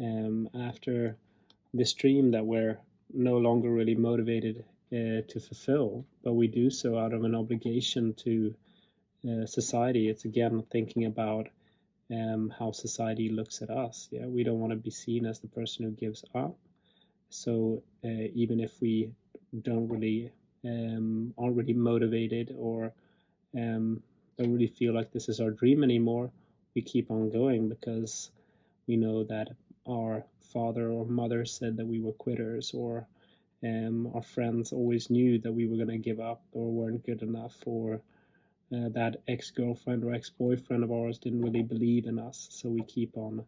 um, 0.00 0.48
after 0.54 1.16
this 1.72 1.92
dream 1.92 2.32
that 2.32 2.44
we're 2.44 2.78
no 3.12 3.38
longer 3.38 3.70
really 3.70 3.94
motivated 3.94 4.64
uh, 4.92 5.22
to 5.28 5.40
fulfill. 5.40 6.04
But 6.24 6.34
we 6.34 6.48
do 6.48 6.70
so 6.70 6.98
out 6.98 7.12
of 7.12 7.24
an 7.24 7.34
obligation 7.34 8.14
to 8.24 8.54
uh, 9.28 9.46
society 9.46 10.08
it's 10.08 10.24
again 10.24 10.64
thinking 10.70 11.04
about 11.04 11.48
um, 12.12 12.52
how 12.58 12.72
society 12.72 13.30
looks 13.30 13.62
at 13.62 13.70
us. 13.70 14.08
Yeah, 14.10 14.26
we 14.26 14.44
don't 14.44 14.60
want 14.60 14.72
to 14.72 14.76
be 14.76 14.90
seen 14.90 15.26
as 15.26 15.40
the 15.40 15.48
person 15.48 15.84
who 15.84 15.90
gives 15.92 16.24
up. 16.34 16.56
So 17.30 17.82
uh, 18.04 18.28
even 18.34 18.60
if 18.60 18.72
we 18.80 19.12
don't 19.62 19.88
really 19.88 20.30
um, 20.64 21.34
aren't 21.38 21.56
really 21.56 21.72
motivated 21.72 22.54
or 22.58 22.92
um, 23.56 24.02
don't 24.38 24.52
really 24.52 24.66
feel 24.66 24.94
like 24.94 25.12
this 25.12 25.28
is 25.28 25.40
our 25.40 25.50
dream 25.50 25.82
anymore, 25.82 26.30
we 26.74 26.82
keep 26.82 27.10
on 27.10 27.30
going 27.30 27.68
because 27.68 28.30
we 28.86 28.96
know 28.96 29.24
that 29.24 29.48
our 29.88 30.24
father 30.52 30.90
or 30.90 31.06
mother 31.06 31.44
said 31.44 31.76
that 31.78 31.86
we 31.86 32.00
were 32.00 32.12
quitters 32.12 32.72
or 32.74 33.06
um, 33.64 34.10
our 34.14 34.22
friends 34.22 34.72
always 34.72 35.08
knew 35.08 35.38
that 35.38 35.52
we 35.52 35.66
were 35.66 35.76
going 35.76 35.88
to 35.88 35.98
give 35.98 36.20
up 36.20 36.42
or 36.52 36.70
weren't 36.70 37.06
good 37.06 37.22
enough 37.22 37.54
or 37.64 38.00
uh, 38.74 38.88
that 38.90 39.16
ex-girlfriend 39.28 40.04
or 40.04 40.14
ex-boyfriend 40.14 40.82
of 40.82 40.90
ours 40.90 41.18
didn't 41.18 41.42
really 41.42 41.62
believe 41.62 42.06
in 42.06 42.18
us 42.18 42.48
so 42.50 42.68
we 42.68 42.82
keep 42.84 43.16
on 43.16 43.44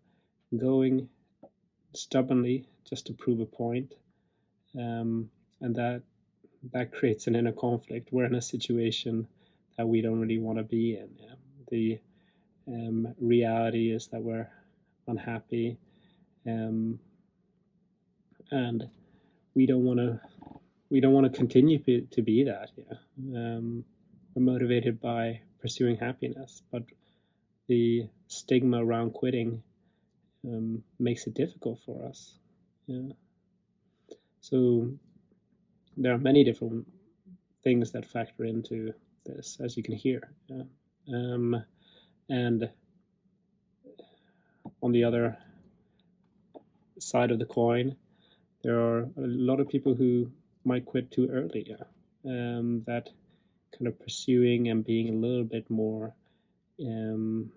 going 0.57 1.09
stubbornly 1.95 2.67
just 2.89 3.07
to 3.07 3.13
prove 3.13 3.41
a 3.41 3.47
point. 3.47 3.95
Um, 4.77 5.31
and 5.61 5.75
that 5.77 6.03
that 6.73 6.93
creates 6.93 7.27
an 7.27 7.37
inner 7.37 7.53
conflict. 7.53 8.09
We're 8.11 8.25
in 8.25 8.35
a 8.35 8.43
situation 8.43 9.27
that 9.77 9.87
we 9.87 10.01
don't 10.01 10.21
really 10.21 10.39
want 10.39 10.59
to 10.59 10.65
be 10.65 10.97
in 10.97 11.09
yeah? 11.19 11.35
the 11.69 11.99
um, 12.67 13.15
reality 13.21 13.91
is 13.91 14.09
that 14.09 14.23
we're 14.23 14.49
unhappy 15.07 15.77
um, 16.47 16.99
and 18.51 18.89
we 19.55 19.67
don't 19.67 19.85
want 19.85 19.99
to 19.99 20.21
we 20.91 21.01
don't 21.01 21.13
want 21.13 21.31
to 21.31 21.37
continue 21.37 21.79
to 21.79 22.23
be 22.23 22.45
that 22.45 22.71
yeah 22.77 22.97
we're 24.35 24.43
motivated 24.43 25.01
by 25.01 25.41
pursuing 25.61 25.97
happiness, 25.97 26.63
but 26.71 26.83
the 27.69 28.09
stigma 28.29 28.85
around 28.85 29.13
quitting 29.13 29.63
um, 30.45 30.83
makes 30.99 31.27
it 31.27 31.35
difficult 31.35 31.79
for 31.85 32.05
us. 32.05 32.39
Yeah. 32.87 33.13
So 34.41 34.91
there 35.97 36.13
are 36.13 36.19
many 36.19 36.45
different 36.45 36.87
things 37.63 37.93
that 37.93 38.05
factor 38.05 38.45
into 38.45 38.93
this, 39.25 39.59
as 39.65 39.77
you 39.77 39.83
can 39.83 39.95
hear. 39.95 40.33
Yeah. 40.49 40.65
Um, 41.09 41.65
and 42.29 42.69
on 44.83 44.93
the 44.93 45.05
other 45.05 45.39
side 46.99 47.31
of 47.31 47.39
the 47.39 47.47
coin, 47.47 47.97
there 48.63 48.79
are 48.79 49.01
a 49.01 49.27
lot 49.27 49.61
of 49.61 49.69
people 49.69 49.95
who 49.95 50.31
might 50.65 50.85
quit 50.85 51.11
too 51.11 51.29
early. 51.31 51.67
Yeah. 51.67 51.85
Um, 52.27 52.83
that 52.87 53.11
kind 53.77 53.87
of 53.87 53.99
pursuing 53.99 54.69
and 54.69 54.85
being 54.85 55.09
a 55.09 55.13
little 55.27 55.45
bit 55.45 55.69
more 55.71 56.15
um, 56.81 57.53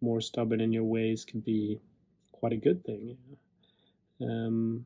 more 0.00 0.20
stubborn 0.20 0.60
in 0.60 0.72
your 0.72 0.84
ways 0.84 1.24
can 1.24 1.40
be 1.40 1.80
quite 2.32 2.52
a 2.52 2.56
good 2.56 2.84
thing. 2.84 3.16
Um, 4.20 4.84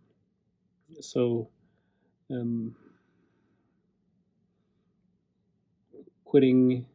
so 1.01 1.49
um, 2.31 2.77
quitting 6.25 6.87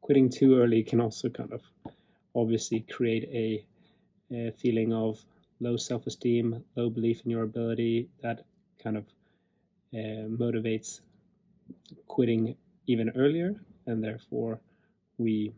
quitting 0.00 0.28
too 0.30 0.60
early 0.60 0.82
can 0.82 1.00
also 1.00 1.28
kind 1.28 1.52
of 1.52 1.62
obviously 2.34 2.80
create 2.80 3.28
a 3.32 3.64
a 4.34 4.50
feeling 4.52 4.92
of 4.92 5.24
low 5.60 5.76
self-esteem, 5.76 6.64
low 6.74 6.90
belief 6.90 7.22
in 7.24 7.30
your 7.30 7.42
ability, 7.42 8.08
that 8.22 8.44
kind 8.82 8.96
of 8.96 9.04
uh, 9.94 10.28
motivates 10.28 11.00
quitting 12.08 12.56
even 12.86 13.10
earlier, 13.16 13.54
and 13.86 14.02
therefore 14.02 14.60
we 15.18 15.52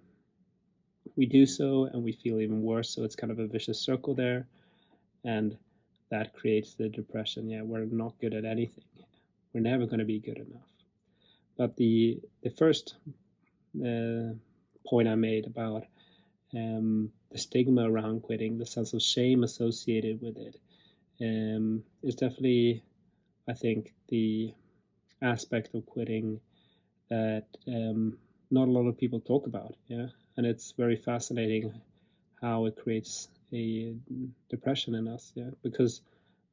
we 1.16 1.26
do 1.26 1.46
so 1.46 1.84
and 1.92 2.04
we 2.04 2.12
feel 2.12 2.40
even 2.40 2.62
worse. 2.62 2.90
So 2.90 3.02
it's 3.02 3.16
kind 3.16 3.32
of 3.32 3.38
a 3.38 3.46
vicious 3.46 3.80
circle 3.80 4.14
there, 4.14 4.46
and 5.24 5.56
that 6.10 6.34
creates 6.34 6.74
the 6.74 6.88
depression. 6.88 7.50
Yeah, 7.50 7.62
we're 7.62 7.84
not 7.84 8.18
good 8.20 8.34
at 8.34 8.44
anything. 8.44 8.84
We're 9.52 9.60
never 9.60 9.86
going 9.86 9.98
to 9.98 10.04
be 10.04 10.20
good 10.20 10.36
enough. 10.38 10.68
But 11.56 11.76
the 11.76 12.20
the 12.42 12.50
first 12.50 12.96
uh, 13.84 14.34
point 14.86 15.08
I 15.08 15.14
made 15.14 15.46
about 15.46 15.84
um, 16.54 17.10
the 17.30 17.38
stigma 17.38 17.90
around 17.90 18.22
quitting, 18.22 18.58
the 18.58 18.66
sense 18.66 18.92
of 18.92 19.02
shame 19.02 19.42
associated 19.42 20.22
with 20.22 20.36
it, 20.38 20.56
um, 21.20 21.82
is 22.02 22.14
definitely, 22.14 22.82
I 23.48 23.52
think, 23.52 23.92
the 24.08 24.54
aspect 25.20 25.74
of 25.74 25.84
quitting 25.84 26.40
that 27.10 27.46
um, 27.66 28.18
not 28.50 28.68
a 28.68 28.70
lot 28.70 28.86
of 28.86 28.96
people 28.98 29.20
talk 29.20 29.46
about. 29.46 29.74
Yeah, 29.88 30.06
and 30.36 30.46
it's 30.46 30.72
very 30.72 30.96
fascinating 30.96 31.72
how 32.40 32.66
it 32.66 32.76
creates 32.76 33.28
a 33.52 33.94
depression 34.50 34.94
in 34.94 35.08
us. 35.08 35.32
Yeah, 35.34 35.50
because 35.62 36.02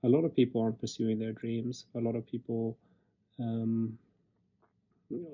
a 0.03 0.09
lot 0.09 0.25
of 0.25 0.35
people 0.35 0.61
aren't 0.61 0.79
pursuing 0.79 1.19
their 1.19 1.33
dreams. 1.33 1.85
A 1.95 1.99
lot 1.99 2.15
of 2.15 2.25
people 2.25 2.77
um, 3.39 3.97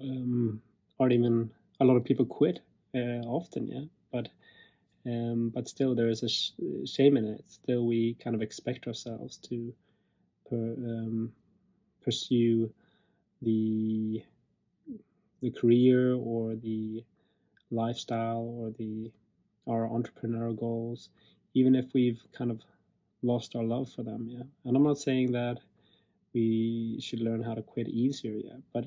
um, 0.01 0.61
aren't 0.99 1.13
even. 1.13 1.51
A 1.79 1.85
lot 1.85 1.95
of 1.97 2.03
people 2.03 2.25
quit 2.25 2.59
uh, 2.95 3.25
often. 3.27 3.67
Yeah, 3.67 3.85
but 4.11 4.29
um, 5.05 5.49
but 5.53 5.67
still 5.67 5.95
there 5.95 6.09
is 6.09 6.23
a 6.23 6.29
sh- 6.29 6.51
shame 6.85 7.17
in 7.17 7.25
it. 7.25 7.43
Still, 7.47 7.85
we 7.85 8.15
kind 8.15 8.35
of 8.35 8.41
expect 8.41 8.87
ourselves 8.87 9.37
to 9.49 9.73
per, 10.49 10.57
um, 10.57 11.33
pursue 12.03 12.71
the 13.41 14.23
the 15.41 15.51
career 15.51 16.13
or 16.13 16.55
the 16.55 17.03
lifestyle 17.71 18.45
or 18.59 18.71
the 18.77 19.11
our 19.67 19.87
entrepreneurial 19.87 20.57
goals, 20.57 21.09
even 21.53 21.75
if 21.75 21.93
we've 21.93 22.21
kind 22.35 22.51
of 22.51 22.61
lost 23.21 23.55
our 23.55 23.63
love 23.63 23.91
for 23.91 24.03
them. 24.03 24.27
Yeah, 24.29 24.43
and 24.65 24.75
I'm 24.75 24.83
not 24.83 24.97
saying 24.97 25.31
that 25.33 25.57
we 26.33 26.99
should 27.01 27.19
learn 27.19 27.43
how 27.43 27.53
to 27.53 27.61
quit 27.61 27.87
easier. 27.87 28.33
Yeah, 28.33 28.57
but 28.73 28.85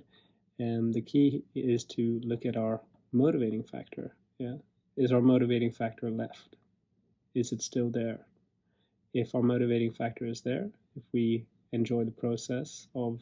um, 0.60 0.92
the 0.92 1.02
key 1.02 1.42
is 1.54 1.84
to 1.84 2.20
look 2.24 2.46
at 2.46 2.56
our 2.56 2.80
motivating 3.12 3.62
factor. 3.62 4.14
Yeah, 4.38 4.56
is 4.96 5.12
our 5.12 5.20
motivating 5.20 5.72
factor 5.72 6.10
left? 6.10 6.56
Is 7.34 7.52
it 7.52 7.62
still 7.62 7.90
there? 7.90 8.20
If 9.12 9.34
our 9.34 9.42
motivating 9.42 9.92
factor 9.92 10.26
is 10.26 10.40
there, 10.40 10.70
if 10.96 11.02
we 11.12 11.46
enjoy 11.72 12.04
the 12.04 12.10
process 12.10 12.88
of 12.94 13.20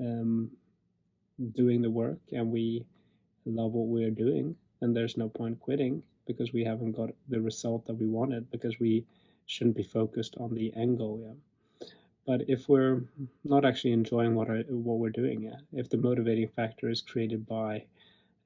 um, 0.00 0.50
doing 1.54 1.82
the 1.82 1.90
work 1.90 2.18
and 2.32 2.50
we 2.50 2.84
love 3.44 3.72
what 3.72 3.88
we're 3.88 4.10
doing, 4.10 4.54
then 4.80 4.92
there's 4.92 5.16
no 5.16 5.28
point 5.28 5.60
quitting 5.60 6.02
because 6.26 6.52
we 6.52 6.64
haven't 6.64 6.92
got 6.92 7.10
the 7.28 7.40
result 7.40 7.86
that 7.86 7.94
we 7.94 8.06
wanted 8.06 8.50
because 8.50 8.78
we 8.78 9.04
shouldn't 9.46 9.76
be 9.76 9.82
focused 9.82 10.36
on 10.38 10.54
the 10.54 10.72
end 10.76 10.98
goal. 10.98 11.20
Yeah. 11.22 11.86
But 12.26 12.48
if 12.48 12.68
we're 12.68 13.02
not 13.44 13.64
actually 13.64 13.92
enjoying 13.92 14.34
what 14.34 14.48
what 14.68 14.98
we're 14.98 15.10
doing, 15.10 15.42
yeah, 15.42 15.56
if 15.72 15.88
the 15.90 15.96
motivating 15.96 16.48
factor 16.48 16.88
is 16.88 17.02
created 17.02 17.46
by 17.46 17.84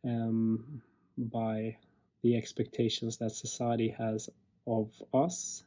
um, 0.04 0.82
by 1.18 1.76
the 2.22 2.36
expectations 2.36 3.18
that 3.18 3.32
society 3.32 3.94
has 3.98 4.30
of 4.66 4.90
us 5.12 5.64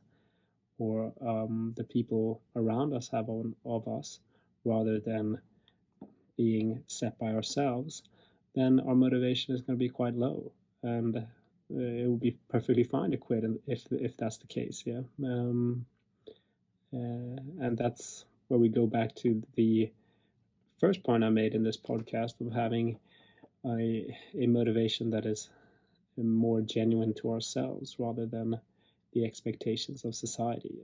or 0.79 1.13
um, 1.21 1.74
the 1.77 1.83
people 1.83 2.41
around 2.55 2.93
us 2.93 3.09
have 3.09 3.29
on, 3.29 3.56
of 3.65 3.88
us 3.88 4.19
rather 4.65 4.99
than 4.99 5.39
being 6.39 6.82
set 6.88 7.19
by 7.19 7.34
ourselves, 7.34 8.02
then 8.56 8.80
our 8.88 8.95
motivation 8.95 9.54
is 9.54 9.60
going 9.60 9.78
to 9.78 9.86
be 9.86 9.89
quite 9.89 10.15
low. 10.15 10.54
And 10.82 11.17
uh, 11.17 11.21
it 11.69 12.08
will 12.08 12.15
be 12.15 12.38
perfectly 12.47 12.86
fine 12.86 13.12
to 13.12 13.17
quit 13.17 13.43
if, 13.67 13.86
if 13.91 14.15
that's 14.15 14.38
the 14.38 14.47
case. 14.47 14.84
Yeah. 14.86 15.02
Um, 15.21 15.86
uh, 16.93 17.41
and 17.65 17.78
that's 17.78 18.23
where 18.47 18.58
we 18.58 18.69
go 18.69 18.88
back 18.88 19.15
to 19.15 19.43
the 19.56 19.91
first 20.80 21.04
point 21.04 21.25
I 21.25 21.30
made 21.30 21.56
in 21.56 21.63
this 21.63 21.78
podcast 21.78 22.39
of 22.39 22.54
having 22.54 22.97
a, 23.65 24.15
a 24.34 24.47
motivation 24.47 25.10
that 25.10 25.25
is 25.25 25.49
more 26.15 26.62
genuine 26.62 27.13
to 27.15 27.34
ourselves 27.34 27.97
rather 27.99 28.25
than 28.25 28.62
the 29.12 29.25
expectations 29.25 30.06
of 30.06 30.15
society. 30.15 30.80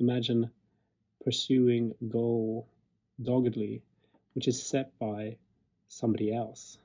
Imagine 0.00 0.50
pursuing 1.22 1.94
a 2.00 2.04
goal 2.06 2.66
doggedly, 3.22 3.82
which 4.34 4.48
is 4.48 4.64
set 4.64 4.96
by 4.98 5.36
somebody 5.88 6.34
else. 6.34 6.78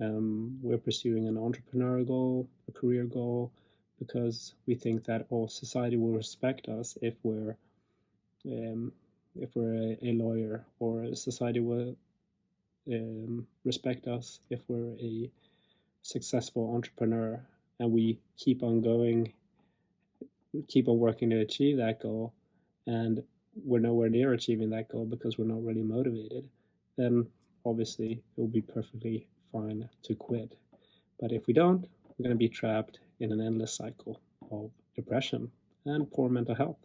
Um, 0.00 0.58
we're 0.62 0.78
pursuing 0.78 1.28
an 1.28 1.36
entrepreneurial 1.36 2.06
goal, 2.06 2.48
a 2.68 2.72
career 2.72 3.04
goal, 3.04 3.52
because 3.98 4.54
we 4.66 4.74
think 4.74 5.04
that 5.04 5.26
all 5.28 5.48
society 5.48 5.96
will 5.96 6.12
respect 6.12 6.68
us 6.68 6.96
if 7.02 7.14
we're 7.22 7.56
um, 8.46 8.92
if 9.38 9.54
we're 9.54 9.74
a, 9.74 9.98
a, 10.02 10.12
lawyer, 10.12 10.64
or 10.78 11.14
society 11.14 11.60
will 11.60 11.94
um, 12.90 13.46
respect 13.64 14.06
us 14.06 14.40
if 14.48 14.60
we're 14.68 14.96
a 14.98 15.30
successful 16.02 16.74
entrepreneur. 16.74 17.40
And 17.78 17.92
we 17.92 18.18
keep 18.36 18.62
on 18.62 18.80
going, 18.80 19.32
keep 20.68 20.88
on 20.88 20.98
working 20.98 21.30
to 21.30 21.40
achieve 21.40 21.76
that 21.76 22.00
goal, 22.00 22.32
and 22.86 23.22
we're 23.64 23.80
nowhere 23.80 24.08
near 24.08 24.32
achieving 24.32 24.70
that 24.70 24.88
goal 24.88 25.04
because 25.04 25.38
we're 25.38 25.44
not 25.44 25.64
really 25.64 25.82
motivated, 25.82 26.48
then 27.00 27.26
obviously 27.64 28.12
it 28.12 28.40
will 28.40 28.48
be 28.48 28.60
perfectly 28.60 29.26
fine 29.50 29.88
to 30.02 30.14
quit. 30.14 30.56
But 31.18 31.32
if 31.32 31.46
we 31.46 31.54
don't, 31.54 31.86
we're 32.18 32.24
going 32.24 32.36
to 32.36 32.38
be 32.38 32.48
trapped 32.48 32.98
in 33.20 33.32
an 33.32 33.40
endless 33.40 33.74
cycle 33.74 34.20
of 34.50 34.70
depression 34.94 35.50
and 35.86 36.10
poor 36.10 36.28
mental 36.28 36.54
health. 36.54 36.78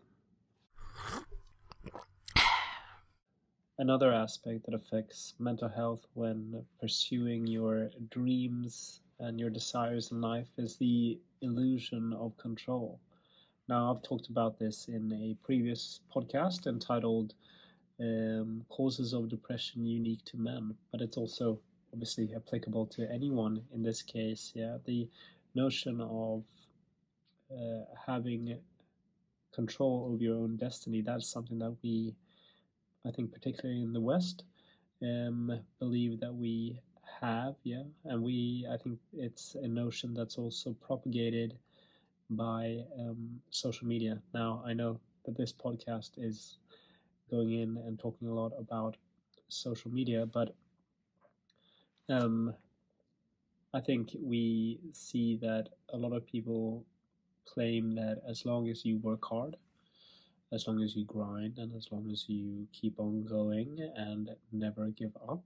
Another 3.78 4.14
aspect 4.14 4.66
that 4.66 4.74
affects 4.74 5.34
mental 5.38 5.68
health 5.68 6.06
when 6.14 6.64
pursuing 6.80 7.46
your 7.46 7.90
dreams 8.10 9.02
and 9.20 9.38
your 9.38 9.50
desires 9.50 10.12
in 10.12 10.22
life 10.22 10.48
is 10.58 10.78
the 10.78 11.20
illusion 11.42 12.14
of 12.14 12.38
control. 12.38 13.02
Now, 13.68 13.92
I've 13.92 14.04
talked 14.04 14.30
about 14.30 14.60
this 14.60 14.88
in 14.88 15.12
a 15.12 15.36
previous 15.46 16.00
podcast 16.14 16.68
entitled 16.68 17.34
um, 18.00 18.66
Causes 18.70 19.14
of 19.14 19.30
Depression 19.30 19.86
Unique 19.86 20.24
to 20.26 20.38
Men, 20.38 20.76
but 20.92 21.02
it's 21.02 21.18
also 21.18 21.60
obviously 21.94 22.34
applicable 22.36 22.86
to 22.88 23.10
anyone 23.12 23.62
in 23.74 23.82
this 23.82 24.02
case. 24.02 24.52
Yeah, 24.56 24.78
the 24.86 25.08
notion 25.54 26.02
of 26.02 26.44
uh, 27.52 27.86
having 28.06 28.58
control 29.54 30.10
over 30.12 30.22
your 30.22 30.36
own 30.36 30.58
destiny 30.58 31.02
that's 31.02 31.30
something 31.30 31.60
that 31.60 31.76
we, 31.82 32.14
I 33.06 33.12
think, 33.12 33.32
particularly 33.32 33.82
in 33.82 33.94
the 33.94 34.02
West, 34.02 34.44
um, 35.02 35.60
believe 35.80 36.20
that 36.20 36.34
we 36.34 36.82
have, 37.22 37.56
yeah, 37.64 37.84
and 38.04 38.22
we 38.22 38.68
I 38.70 38.78
think 38.78 39.00
it's 39.14 39.56
a 39.56 39.68
notion 39.68 40.14
that's 40.14 40.38
also 40.38 40.74
propagated 40.74 41.58
by 42.30 42.80
um, 43.00 43.40
social 43.52 43.88
media. 43.88 44.20
Now 44.34 44.64
I 44.66 44.74
know 44.74 45.00
that 45.26 45.38
this 45.38 45.54
podcast 45.54 46.12
is 46.18 46.58
going 47.30 47.52
in 47.52 47.78
and 47.86 48.00
talking 48.00 48.28
a 48.28 48.34
lot 48.34 48.52
about 48.58 48.98
social 49.48 49.92
media, 49.92 50.26
but 50.26 50.56
um, 52.10 52.54
I 53.74 53.82
think 53.82 54.16
we 54.22 54.80
see 54.94 55.38
that 55.42 55.70
a 55.94 55.98
lot 55.98 56.14
of 56.14 56.26
people 56.26 56.86
claim 57.46 57.96
that 57.96 58.22
as 58.28 58.46
long 58.46 58.70
as 58.70 58.86
you 58.86 58.98
work 59.00 59.24
hard, 59.26 59.56
as 60.54 60.68
long 60.68 60.82
as 60.82 60.96
you 60.96 61.06
grind, 61.06 61.58
and 61.58 61.76
as 61.76 61.88
long 61.92 62.10
as 62.12 62.26
you 62.28 62.68
keep 62.72 63.00
on 63.00 63.26
going 63.26 63.78
and 63.96 64.30
never 64.52 64.88
give 64.90 65.16
up, 65.28 65.44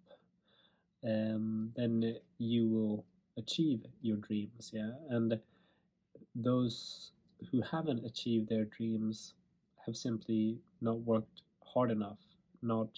um, 1.04 1.72
then 1.76 2.18
you 2.38 2.68
will 2.68 3.06
achieve 3.38 3.82
your 4.02 4.18
dreams. 4.18 4.72
Yeah, 4.74 4.92
and 5.10 5.40
those 6.36 7.12
who 7.52 7.62
haven't 7.62 8.06
achieved 8.06 8.50
their 8.50 8.66
dreams 8.66 9.34
have 9.86 9.96
simply 9.96 10.58
not 10.82 11.00
worked 11.00 11.42
hard 11.74 11.92
enough, 11.92 12.20
not, 12.62 12.90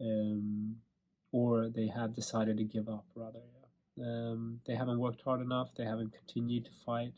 um, 0.00 0.76
or 1.32 1.68
they 1.68 1.88
have 1.88 2.14
decided 2.14 2.56
to 2.58 2.64
give 2.64 2.88
up. 2.88 3.04
Rather, 3.14 3.40
yeah. 3.96 4.06
um, 4.06 4.60
they 4.66 4.74
haven't 4.74 4.98
worked 4.98 5.22
hard 5.22 5.40
enough. 5.40 5.68
They 5.76 5.84
haven't 5.84 6.12
continued 6.12 6.64
to 6.66 6.70
fight. 6.84 7.14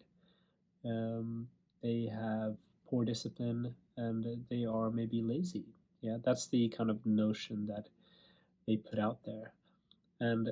Um, 0.85 1.48
they 1.83 2.11
have 2.12 2.57
poor 2.88 3.05
discipline, 3.05 3.74
and 3.96 4.44
they 4.50 4.64
are 4.64 4.90
maybe 4.90 5.22
lazy. 5.22 5.66
Yeah, 6.00 6.16
that's 6.24 6.48
the 6.48 6.68
kind 6.68 6.90
of 6.90 7.05
notion 7.05 7.66
that 7.66 7.88
they 8.66 8.76
put 8.76 8.98
out 8.98 9.18
there. 9.24 9.53
And 10.18 10.48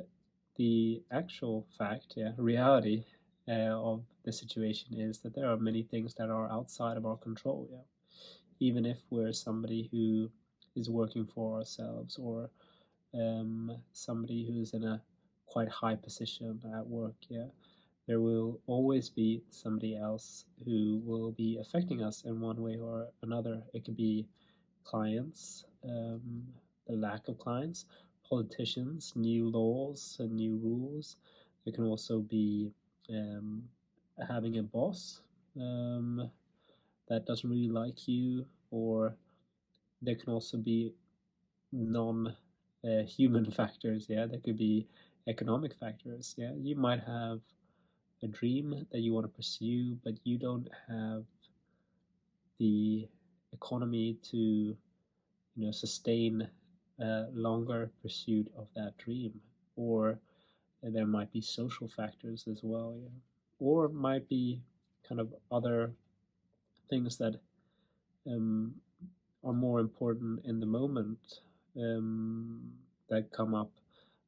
the 0.57 1.03
actual 1.11 1.66
fact, 1.79 2.14
yeah, 2.16 2.33
reality, 2.37 3.05
uh, 3.48 3.53
of 3.92 4.03
the 4.24 4.33
situation 4.33 5.01
is 5.01 5.20
that 5.20 5.35
there 5.35 5.51
are 5.51 5.57
many 5.57 5.83
things 5.83 6.14
that 6.14 6.29
are 6.29 6.51
outside 6.51 6.96
of 6.96 7.07
our 7.07 7.16
control. 7.16 7.66
Yeah, 7.70 7.79
even 8.61 8.87
if 8.87 8.99
we're 9.11 9.33
somebody 9.33 9.88
who 9.90 10.31
is 10.77 10.90
working 10.90 11.27
for 11.27 11.59
ourselves 11.59 12.18
or 12.18 12.51
um, 13.14 13.77
somebody 13.92 14.47
who's 14.47 14.75
in 14.75 14.85
a 14.85 15.03
quite 15.47 15.68
high 15.68 15.97
position 15.97 16.61
at 16.77 16.87
work. 16.87 17.14
Yeah, 17.29 17.47
there 18.07 18.21
will 18.21 18.61
always 18.66 19.09
be 19.09 19.42
somebody 19.51 19.97
else 19.97 20.44
who 20.64 21.01
will 21.05 21.33
be 21.33 21.59
affecting 21.61 22.03
us 22.03 22.25
in 22.25 22.40
one 22.40 22.62
way 22.62 22.77
or 22.77 23.09
another. 23.23 23.62
It 23.75 23.85
could 23.85 23.97
be 23.97 24.27
clients, 24.85 25.64
um, 25.85 26.44
the 26.87 26.94
lack 26.94 27.29
of 27.29 27.38
clients, 27.38 27.87
politicians, 28.29 29.12
new 29.16 29.49
laws 29.49 30.16
and 30.21 30.33
new 30.33 30.57
rules. 30.57 31.16
It 31.66 31.75
can 31.75 31.85
also 31.85 32.21
be 32.21 32.73
um, 33.11 33.64
having 34.27 34.59
a 34.59 34.62
boss 34.62 35.21
um, 35.61 36.31
that 37.09 37.27
doesn't 37.27 37.49
really 37.49 37.68
like 37.68 38.07
you, 38.07 38.47
or 38.71 39.14
there 40.03 40.14
can 40.14 40.33
also 40.33 40.57
be 40.57 40.92
non 41.73 42.35
uh, 42.85 43.03
human 43.05 43.51
factors. 43.51 44.07
Yeah, 44.09 44.27
there 44.27 44.40
could 44.40 44.59
be 44.59 44.87
economic 45.27 45.75
factors. 45.75 46.35
Yeah, 46.37 46.53
you 46.57 46.77
might 46.77 47.01
have 47.01 47.40
a 48.23 48.27
dream 48.27 48.87
that 48.92 49.01
you 49.01 49.12
want 49.12 49.25
to 49.25 49.37
pursue, 49.37 49.97
but 50.05 50.14
you 50.25 50.38
don't 50.38 50.68
have 50.88 51.25
the 52.59 53.09
economy 53.53 54.16
to 54.31 54.37
you 54.37 55.66
know 55.66 55.73
sustain 55.73 56.49
a 57.01 57.27
longer 57.33 57.90
pursuit 58.03 58.51
of 58.57 58.66
that 58.75 58.97
dream 58.99 59.33
or 59.77 60.18
there 60.83 61.07
might 61.07 61.33
be 61.33 61.40
social 61.40 61.88
factors 61.88 62.47
as 62.51 62.61
well 62.62 62.97
yeah 63.03 63.11
or 63.61 63.88
might 63.88 64.29
be 64.29 64.61
kind 65.09 65.21
of 65.21 65.33
other 65.51 65.92
things 66.88 67.16
that 67.18 67.37
um, 68.27 68.74
are 69.44 69.53
more 69.53 69.81
important 69.81 70.44
in 70.44 70.61
the 70.61 70.66
moment 70.66 71.18
um, 71.77 72.72
that 73.09 73.33
come 73.33 73.55
up 73.55 73.70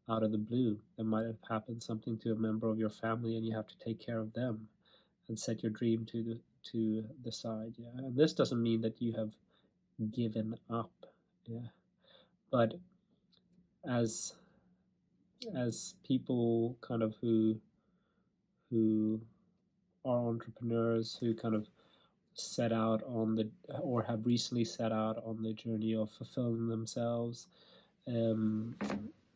out 0.09 0.23
of 0.23 0.33
the 0.33 0.39
blue. 0.39 0.79
There 0.97 1.07
might 1.07 1.27
have 1.27 1.39
happened 1.49 1.83
something 1.83 2.19
to 2.19 2.33
a 2.33 2.37
member 2.37 2.69
of 2.69 2.79
your 2.79 2.91
family, 2.91 3.37
and 3.37 3.45
you 3.45 3.55
have 3.55 3.69
to 3.69 3.79
take 3.85 4.05
care 4.05 4.19
of 4.19 4.33
them 4.33 4.69
and 5.29 5.39
set 5.39 5.63
your 5.63 5.73
dream 5.73 6.07
to 6.13 6.23
the 6.23 6.39
to 6.73 7.05
the 7.25 7.33
side. 7.33 7.75
Yeah, 7.79 7.99
and 7.99 8.17
this 8.17 8.33
doesn't 8.33 8.63
mean 8.63 8.83
that 8.83 9.01
you 9.01 9.13
have 9.15 9.31
given 10.13 10.57
up. 10.69 10.91
Yeah, 11.47 11.69
but 12.51 12.75
as 13.89 14.35
as 15.57 15.95
people 16.07 16.77
kind 16.81 17.03
of 17.03 17.15
who 17.21 17.57
who 18.71 19.21
are 20.05 20.29
entrepreneurs 20.29 21.17
who 21.21 21.35
kind 21.35 21.55
of 21.55 21.67
set 22.35 22.73
out 22.73 23.03
on 23.07 23.35
the 23.35 23.49
or 23.81 24.03
have 24.03 24.25
recently 24.25 24.65
set 24.65 24.93
out 24.93 25.23
on 25.25 25.43
the 25.43 25.53
journey 25.53 25.95
of 25.95 26.11
fulfilling 26.11 26.69
themselves 26.69 27.49
um, 28.09 28.75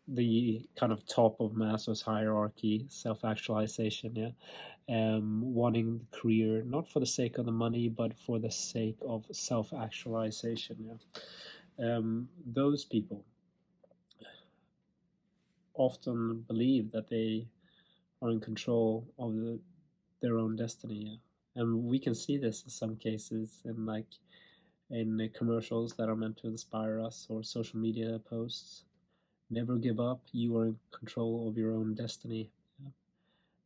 the 0.08 0.66
kind 0.76 0.92
of 0.92 1.06
top 1.06 1.40
of 1.40 1.52
Maslow's 1.52 2.02
hierarchy, 2.02 2.86
self-actualization, 2.88 4.14
yeah, 4.16 4.30
um, 4.88 5.54
wanting 5.54 5.98
the 5.98 6.18
career 6.18 6.62
not 6.66 6.88
for 6.88 7.00
the 7.00 7.06
sake 7.06 7.38
of 7.38 7.46
the 7.46 7.52
money, 7.52 7.88
but 7.88 8.12
for 8.18 8.38
the 8.38 8.50
sake 8.50 8.98
of 9.06 9.24
self-actualization, 9.32 10.76
yeah. 10.80 10.96
Um, 11.76 12.28
those 12.46 12.84
people 12.84 13.24
often 15.74 16.44
believe 16.46 16.92
that 16.92 17.08
they 17.08 17.48
are 18.22 18.30
in 18.30 18.40
control 18.40 19.04
of 19.18 19.34
the, 19.34 19.58
their 20.20 20.38
own 20.38 20.54
destiny, 20.56 20.94
yeah. 20.94 21.16
And 21.56 21.84
we 21.84 21.98
can 21.98 22.14
see 22.14 22.36
this 22.36 22.62
in 22.64 22.70
some 22.70 22.96
cases 22.96 23.62
in 23.64 23.86
like 23.86 24.06
in 24.90 25.30
commercials 25.34 25.94
that 25.94 26.08
are 26.08 26.16
meant 26.16 26.36
to 26.36 26.46
inspire 26.46 27.00
us 27.00 27.26
or 27.30 27.42
social 27.42 27.78
media 27.78 28.20
posts 28.28 28.84
Never 29.50 29.76
give 29.76 30.00
up. 30.00 30.20
You 30.32 30.56
are 30.58 30.66
in 30.66 30.78
control 30.90 31.48
of 31.48 31.56
your 31.56 31.72
own 31.72 31.94
destiny. 31.94 32.50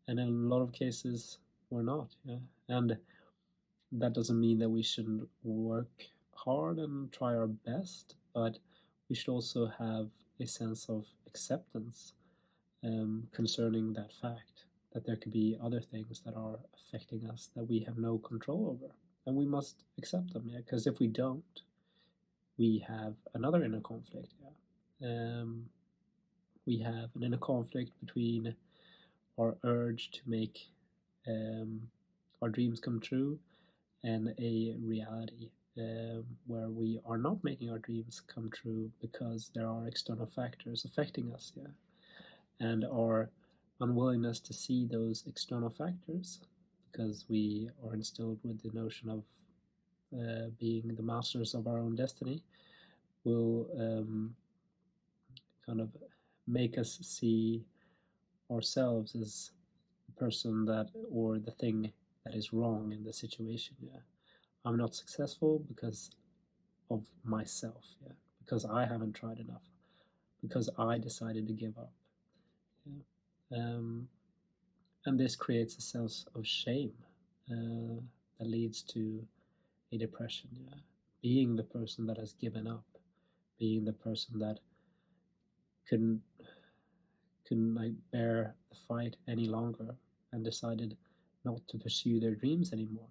And 0.06 0.18
in 0.18 0.26
a 0.26 0.54
lot 0.54 0.60
of 0.60 0.72
cases, 0.72 1.38
we're 1.70 1.82
not. 1.82 2.14
Yeah? 2.24 2.38
And 2.68 2.96
that 3.92 4.12
doesn't 4.12 4.40
mean 4.40 4.58
that 4.58 4.68
we 4.68 4.82
shouldn't 4.82 5.28
work 5.44 6.06
hard 6.34 6.78
and 6.78 7.12
try 7.12 7.34
our 7.34 7.46
best, 7.46 8.16
but 8.34 8.58
we 9.08 9.16
should 9.16 9.30
also 9.30 9.66
have 9.78 10.08
a 10.40 10.46
sense 10.46 10.88
of 10.88 11.06
acceptance 11.26 12.12
um, 12.84 13.26
concerning 13.32 13.92
that 13.94 14.12
fact 14.12 14.57
that 14.92 15.06
there 15.06 15.16
could 15.16 15.32
be 15.32 15.56
other 15.62 15.80
things 15.80 16.22
that 16.24 16.34
are 16.34 16.58
affecting 16.78 17.28
us 17.30 17.50
that 17.56 17.64
we 17.64 17.80
have 17.80 17.98
no 17.98 18.18
control 18.18 18.68
over. 18.80 18.92
And 19.26 19.36
we 19.36 19.46
must 19.46 19.84
accept 19.98 20.32
them, 20.32 20.48
yeah. 20.48 20.58
Because 20.58 20.86
if 20.86 20.98
we 20.98 21.06
don't, 21.08 21.44
we 22.58 22.84
have 22.88 23.14
another 23.34 23.62
inner 23.62 23.80
conflict, 23.80 24.32
yeah 24.42 24.48
um, 25.02 25.64
we 26.66 26.78
have 26.78 27.10
an 27.14 27.22
inner 27.22 27.38
conflict 27.38 27.92
between 28.04 28.54
our 29.38 29.56
urge 29.64 30.10
to 30.10 30.20
make 30.26 30.58
um, 31.26 31.80
our 32.42 32.48
dreams 32.48 32.80
come 32.80 33.00
true 33.00 33.38
and 34.04 34.34
a 34.38 34.74
reality 34.80 35.50
um, 35.78 36.24
where 36.46 36.68
we 36.68 37.00
are 37.06 37.18
not 37.18 37.42
making 37.44 37.70
our 37.70 37.78
dreams 37.78 38.22
come 38.32 38.50
true 38.50 38.90
because 39.00 39.50
there 39.54 39.68
are 39.68 39.86
external 39.86 40.26
factors 40.26 40.84
affecting 40.84 41.32
us, 41.32 41.52
yeah, 41.56 41.68
and 42.60 42.84
our 42.84 43.30
unwillingness 43.80 44.40
to 44.40 44.52
see 44.52 44.86
those 44.86 45.24
external 45.26 45.70
factors 45.70 46.40
because 46.90 47.24
we 47.28 47.70
are 47.86 47.94
instilled 47.94 48.38
with 48.42 48.62
the 48.62 48.76
notion 48.78 49.08
of 49.08 49.22
uh, 50.18 50.48
being 50.58 50.94
the 50.94 51.02
masters 51.02 51.54
of 51.54 51.66
our 51.66 51.78
own 51.78 51.94
destiny 51.94 52.42
will 53.24 53.68
um, 53.78 54.34
kind 55.66 55.80
of 55.80 55.94
make 56.46 56.78
us 56.78 56.98
see 57.02 57.64
ourselves 58.50 59.14
as 59.14 59.50
the 60.06 60.12
person 60.12 60.64
that 60.64 60.88
or 61.12 61.38
the 61.38 61.50
thing 61.50 61.92
that 62.24 62.34
is 62.34 62.52
wrong 62.52 62.92
in 62.92 63.04
the 63.04 63.12
situation. 63.12 63.76
Yeah, 63.80 64.00
I'm 64.64 64.76
not 64.76 64.94
successful 64.94 65.62
because 65.68 66.10
of 66.90 67.04
myself. 67.24 67.84
Yeah, 68.02 68.12
because 68.44 68.64
I 68.64 68.86
haven't 68.86 69.14
tried 69.14 69.38
enough. 69.38 69.62
Because 70.40 70.70
I 70.78 70.98
decided 70.98 71.48
to 71.48 71.52
give 71.52 71.76
up. 71.76 71.92
Yeah. 72.86 73.02
Um, 73.54 74.08
and 75.06 75.18
this 75.18 75.36
creates 75.36 75.76
a 75.76 75.80
sense 75.80 76.26
of 76.34 76.46
shame 76.46 76.92
uh, 77.50 78.00
that 78.38 78.46
leads 78.46 78.82
to 78.82 79.26
a 79.92 79.98
depression. 79.98 80.50
Yeah, 80.52 80.74
being 81.22 81.56
the 81.56 81.62
person 81.62 82.06
that 82.06 82.18
has 82.18 82.34
given 82.34 82.66
up, 82.66 82.84
being 83.58 83.84
the 83.84 83.92
person 83.92 84.38
that 84.40 84.58
couldn't 85.88 86.20
couldn't 87.48 87.74
like 87.74 87.92
bear 88.12 88.54
the 88.70 88.76
fight 88.86 89.16
any 89.26 89.46
longer 89.46 89.94
and 90.32 90.44
decided 90.44 90.96
not 91.44 91.66
to 91.68 91.78
pursue 91.78 92.20
their 92.20 92.34
dreams 92.34 92.72
anymore. 92.74 93.08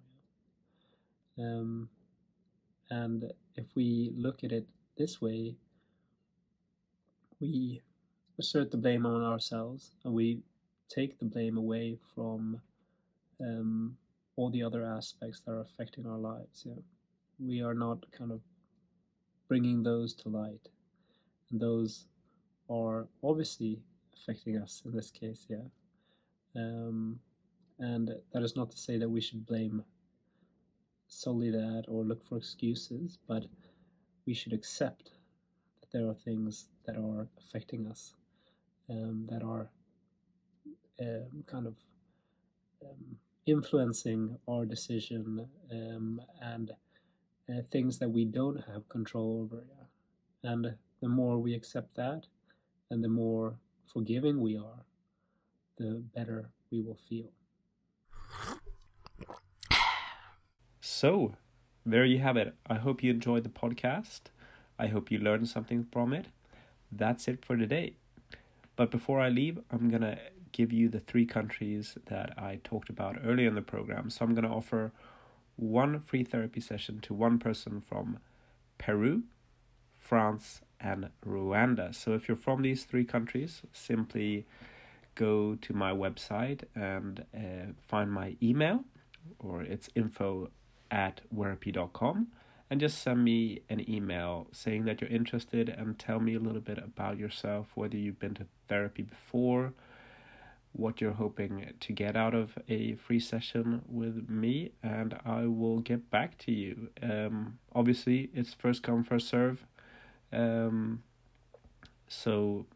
Um, 1.38 1.88
and 2.90 3.32
if 3.56 3.66
we 3.74 4.12
look 4.16 4.44
at 4.44 4.52
it 4.52 4.66
this 4.96 5.20
way, 5.20 5.56
we 7.40 7.80
assert 8.38 8.70
the 8.70 8.76
blame 8.76 9.06
on 9.06 9.22
ourselves 9.22 9.92
and 10.04 10.14
we 10.14 10.40
take 10.88 11.18
the 11.18 11.24
blame 11.24 11.58
away 11.58 11.98
from 12.14 12.60
um, 13.40 13.96
all 14.36 14.50
the 14.50 14.62
other 14.62 14.84
aspects 14.84 15.40
that 15.40 15.52
are 15.52 15.60
affecting 15.60 16.06
our 16.06 16.18
lives. 16.18 16.62
Yeah, 16.64 16.80
we 17.38 17.62
are 17.62 17.74
not 17.74 18.04
kind 18.12 18.32
of 18.32 18.40
bringing 19.48 19.82
those 19.82 20.14
to 20.14 20.28
light, 20.28 20.68
and 21.50 21.60
those 21.60 22.06
are 22.70 23.06
obviously 23.22 23.80
affecting 24.16 24.56
us 24.56 24.82
in 24.84 24.92
this 24.92 25.10
case, 25.10 25.46
yeah. 25.48 25.66
Um, 26.56 27.18
and 27.78 28.10
that 28.32 28.42
is 28.42 28.56
not 28.56 28.70
to 28.70 28.78
say 28.78 28.98
that 28.98 29.08
we 29.08 29.20
should 29.20 29.46
blame 29.46 29.84
solely 31.08 31.50
that 31.50 31.84
or 31.88 32.04
look 32.04 32.24
for 32.24 32.36
excuses, 32.36 33.18
but 33.26 33.44
we 34.26 34.34
should 34.34 34.52
accept 34.52 35.10
that 35.80 35.90
there 35.92 36.08
are 36.08 36.14
things 36.14 36.68
that 36.86 36.96
are 36.96 37.28
affecting 37.38 37.86
us, 37.86 38.14
um, 38.90 39.26
that 39.30 39.42
are 39.42 39.68
um, 41.00 41.44
kind 41.46 41.66
of 41.66 41.74
um, 42.82 43.16
influencing 43.46 44.36
our 44.48 44.64
decision 44.64 45.46
um, 45.72 46.20
and 46.40 46.72
uh, 47.48 47.62
things 47.70 47.98
that 47.98 48.08
we 48.08 48.24
don't 48.24 48.60
have 48.72 48.88
control 48.88 49.42
over. 49.42 49.64
And 50.42 50.74
the 51.00 51.08
more 51.08 51.38
we 51.38 51.54
accept 51.54 51.94
that, 51.96 52.26
and 52.90 53.02
the 53.02 53.08
more 53.08 53.56
forgiving 53.92 54.40
we 54.40 54.56
are, 54.56 54.84
the 55.78 56.02
better 56.14 56.50
we 56.70 56.80
will 56.80 56.98
feel. 57.08 57.30
So, 60.80 61.34
there 61.86 62.04
you 62.04 62.18
have 62.18 62.36
it. 62.36 62.54
I 62.66 62.74
hope 62.74 63.02
you 63.02 63.10
enjoyed 63.10 63.44
the 63.44 63.48
podcast. 63.48 64.22
I 64.78 64.88
hope 64.88 65.10
you 65.10 65.18
learned 65.18 65.48
something 65.48 65.86
from 65.90 66.12
it. 66.12 66.26
That's 66.90 67.28
it 67.28 67.44
for 67.44 67.56
today. 67.56 67.96
But 68.78 68.92
before 68.92 69.20
I 69.20 69.28
leave, 69.28 69.58
I'm 69.72 69.88
going 69.88 70.02
to 70.02 70.16
give 70.52 70.72
you 70.72 70.88
the 70.88 71.00
three 71.00 71.26
countries 71.26 71.98
that 72.06 72.38
I 72.38 72.60
talked 72.62 72.88
about 72.88 73.16
earlier 73.24 73.48
in 73.48 73.56
the 73.56 73.60
program. 73.60 74.08
So 74.08 74.24
I'm 74.24 74.34
going 74.34 74.44
to 74.44 74.50
offer 74.50 74.92
one 75.56 75.98
free 75.98 76.22
therapy 76.22 76.60
session 76.60 77.00
to 77.00 77.12
one 77.12 77.40
person 77.40 77.80
from 77.80 78.20
Peru, 78.78 79.24
France, 79.98 80.60
and 80.78 81.08
Rwanda. 81.26 81.92
So 81.92 82.12
if 82.12 82.28
you're 82.28 82.36
from 82.36 82.62
these 82.62 82.84
three 82.84 83.04
countries, 83.04 83.62
simply 83.72 84.46
go 85.16 85.56
to 85.56 85.72
my 85.74 85.90
website 85.90 86.62
and 86.76 87.24
uh, 87.34 87.72
find 87.82 88.12
my 88.12 88.36
email, 88.40 88.84
or 89.40 89.62
it's 89.62 89.90
info 89.96 90.50
at 90.88 91.20
wherapy.com, 91.32 92.28
and 92.70 92.80
just 92.80 93.02
send 93.02 93.24
me 93.24 93.62
an 93.68 93.88
email 93.88 94.46
saying 94.52 94.84
that 94.84 95.00
you're 95.00 95.10
interested 95.10 95.68
and 95.68 95.98
tell 95.98 96.20
me 96.20 96.34
a 96.34 96.38
little 96.38 96.60
bit 96.60 96.78
about 96.78 97.18
yourself, 97.18 97.68
whether 97.74 97.96
you've 97.96 98.18
been 98.18 98.34
to 98.34 98.46
therapy 98.68 99.02
before, 99.02 99.72
what 100.72 101.00
you're 101.00 101.12
hoping 101.12 101.72
to 101.80 101.92
get 101.92 102.14
out 102.14 102.34
of 102.34 102.58
a 102.68 102.94
free 102.96 103.20
session 103.20 103.82
with 103.88 104.28
me, 104.28 104.72
and 104.82 105.18
I 105.24 105.46
will 105.46 105.80
get 105.80 106.10
back 106.10 106.36
to 106.38 106.52
you. 106.52 106.90
Um, 107.02 107.58
obviously, 107.74 108.30
it's 108.34 108.52
first 108.52 108.82
come, 108.82 109.02
first 109.02 109.28
serve. 109.28 109.64
Um, 110.30 111.02
so 112.06 112.66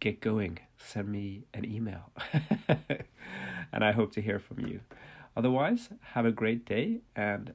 get 0.00 0.20
going. 0.20 0.58
Send 0.76 1.08
me 1.08 1.44
an 1.54 1.64
email. 1.64 2.10
and 3.72 3.84
I 3.84 3.92
hope 3.92 4.12
to 4.12 4.20
hear 4.20 4.38
from 4.38 4.66
you. 4.66 4.80
Otherwise, 5.36 5.88
have 6.12 6.26
a 6.26 6.32
great 6.32 6.66
day 6.66 7.00
and 7.16 7.54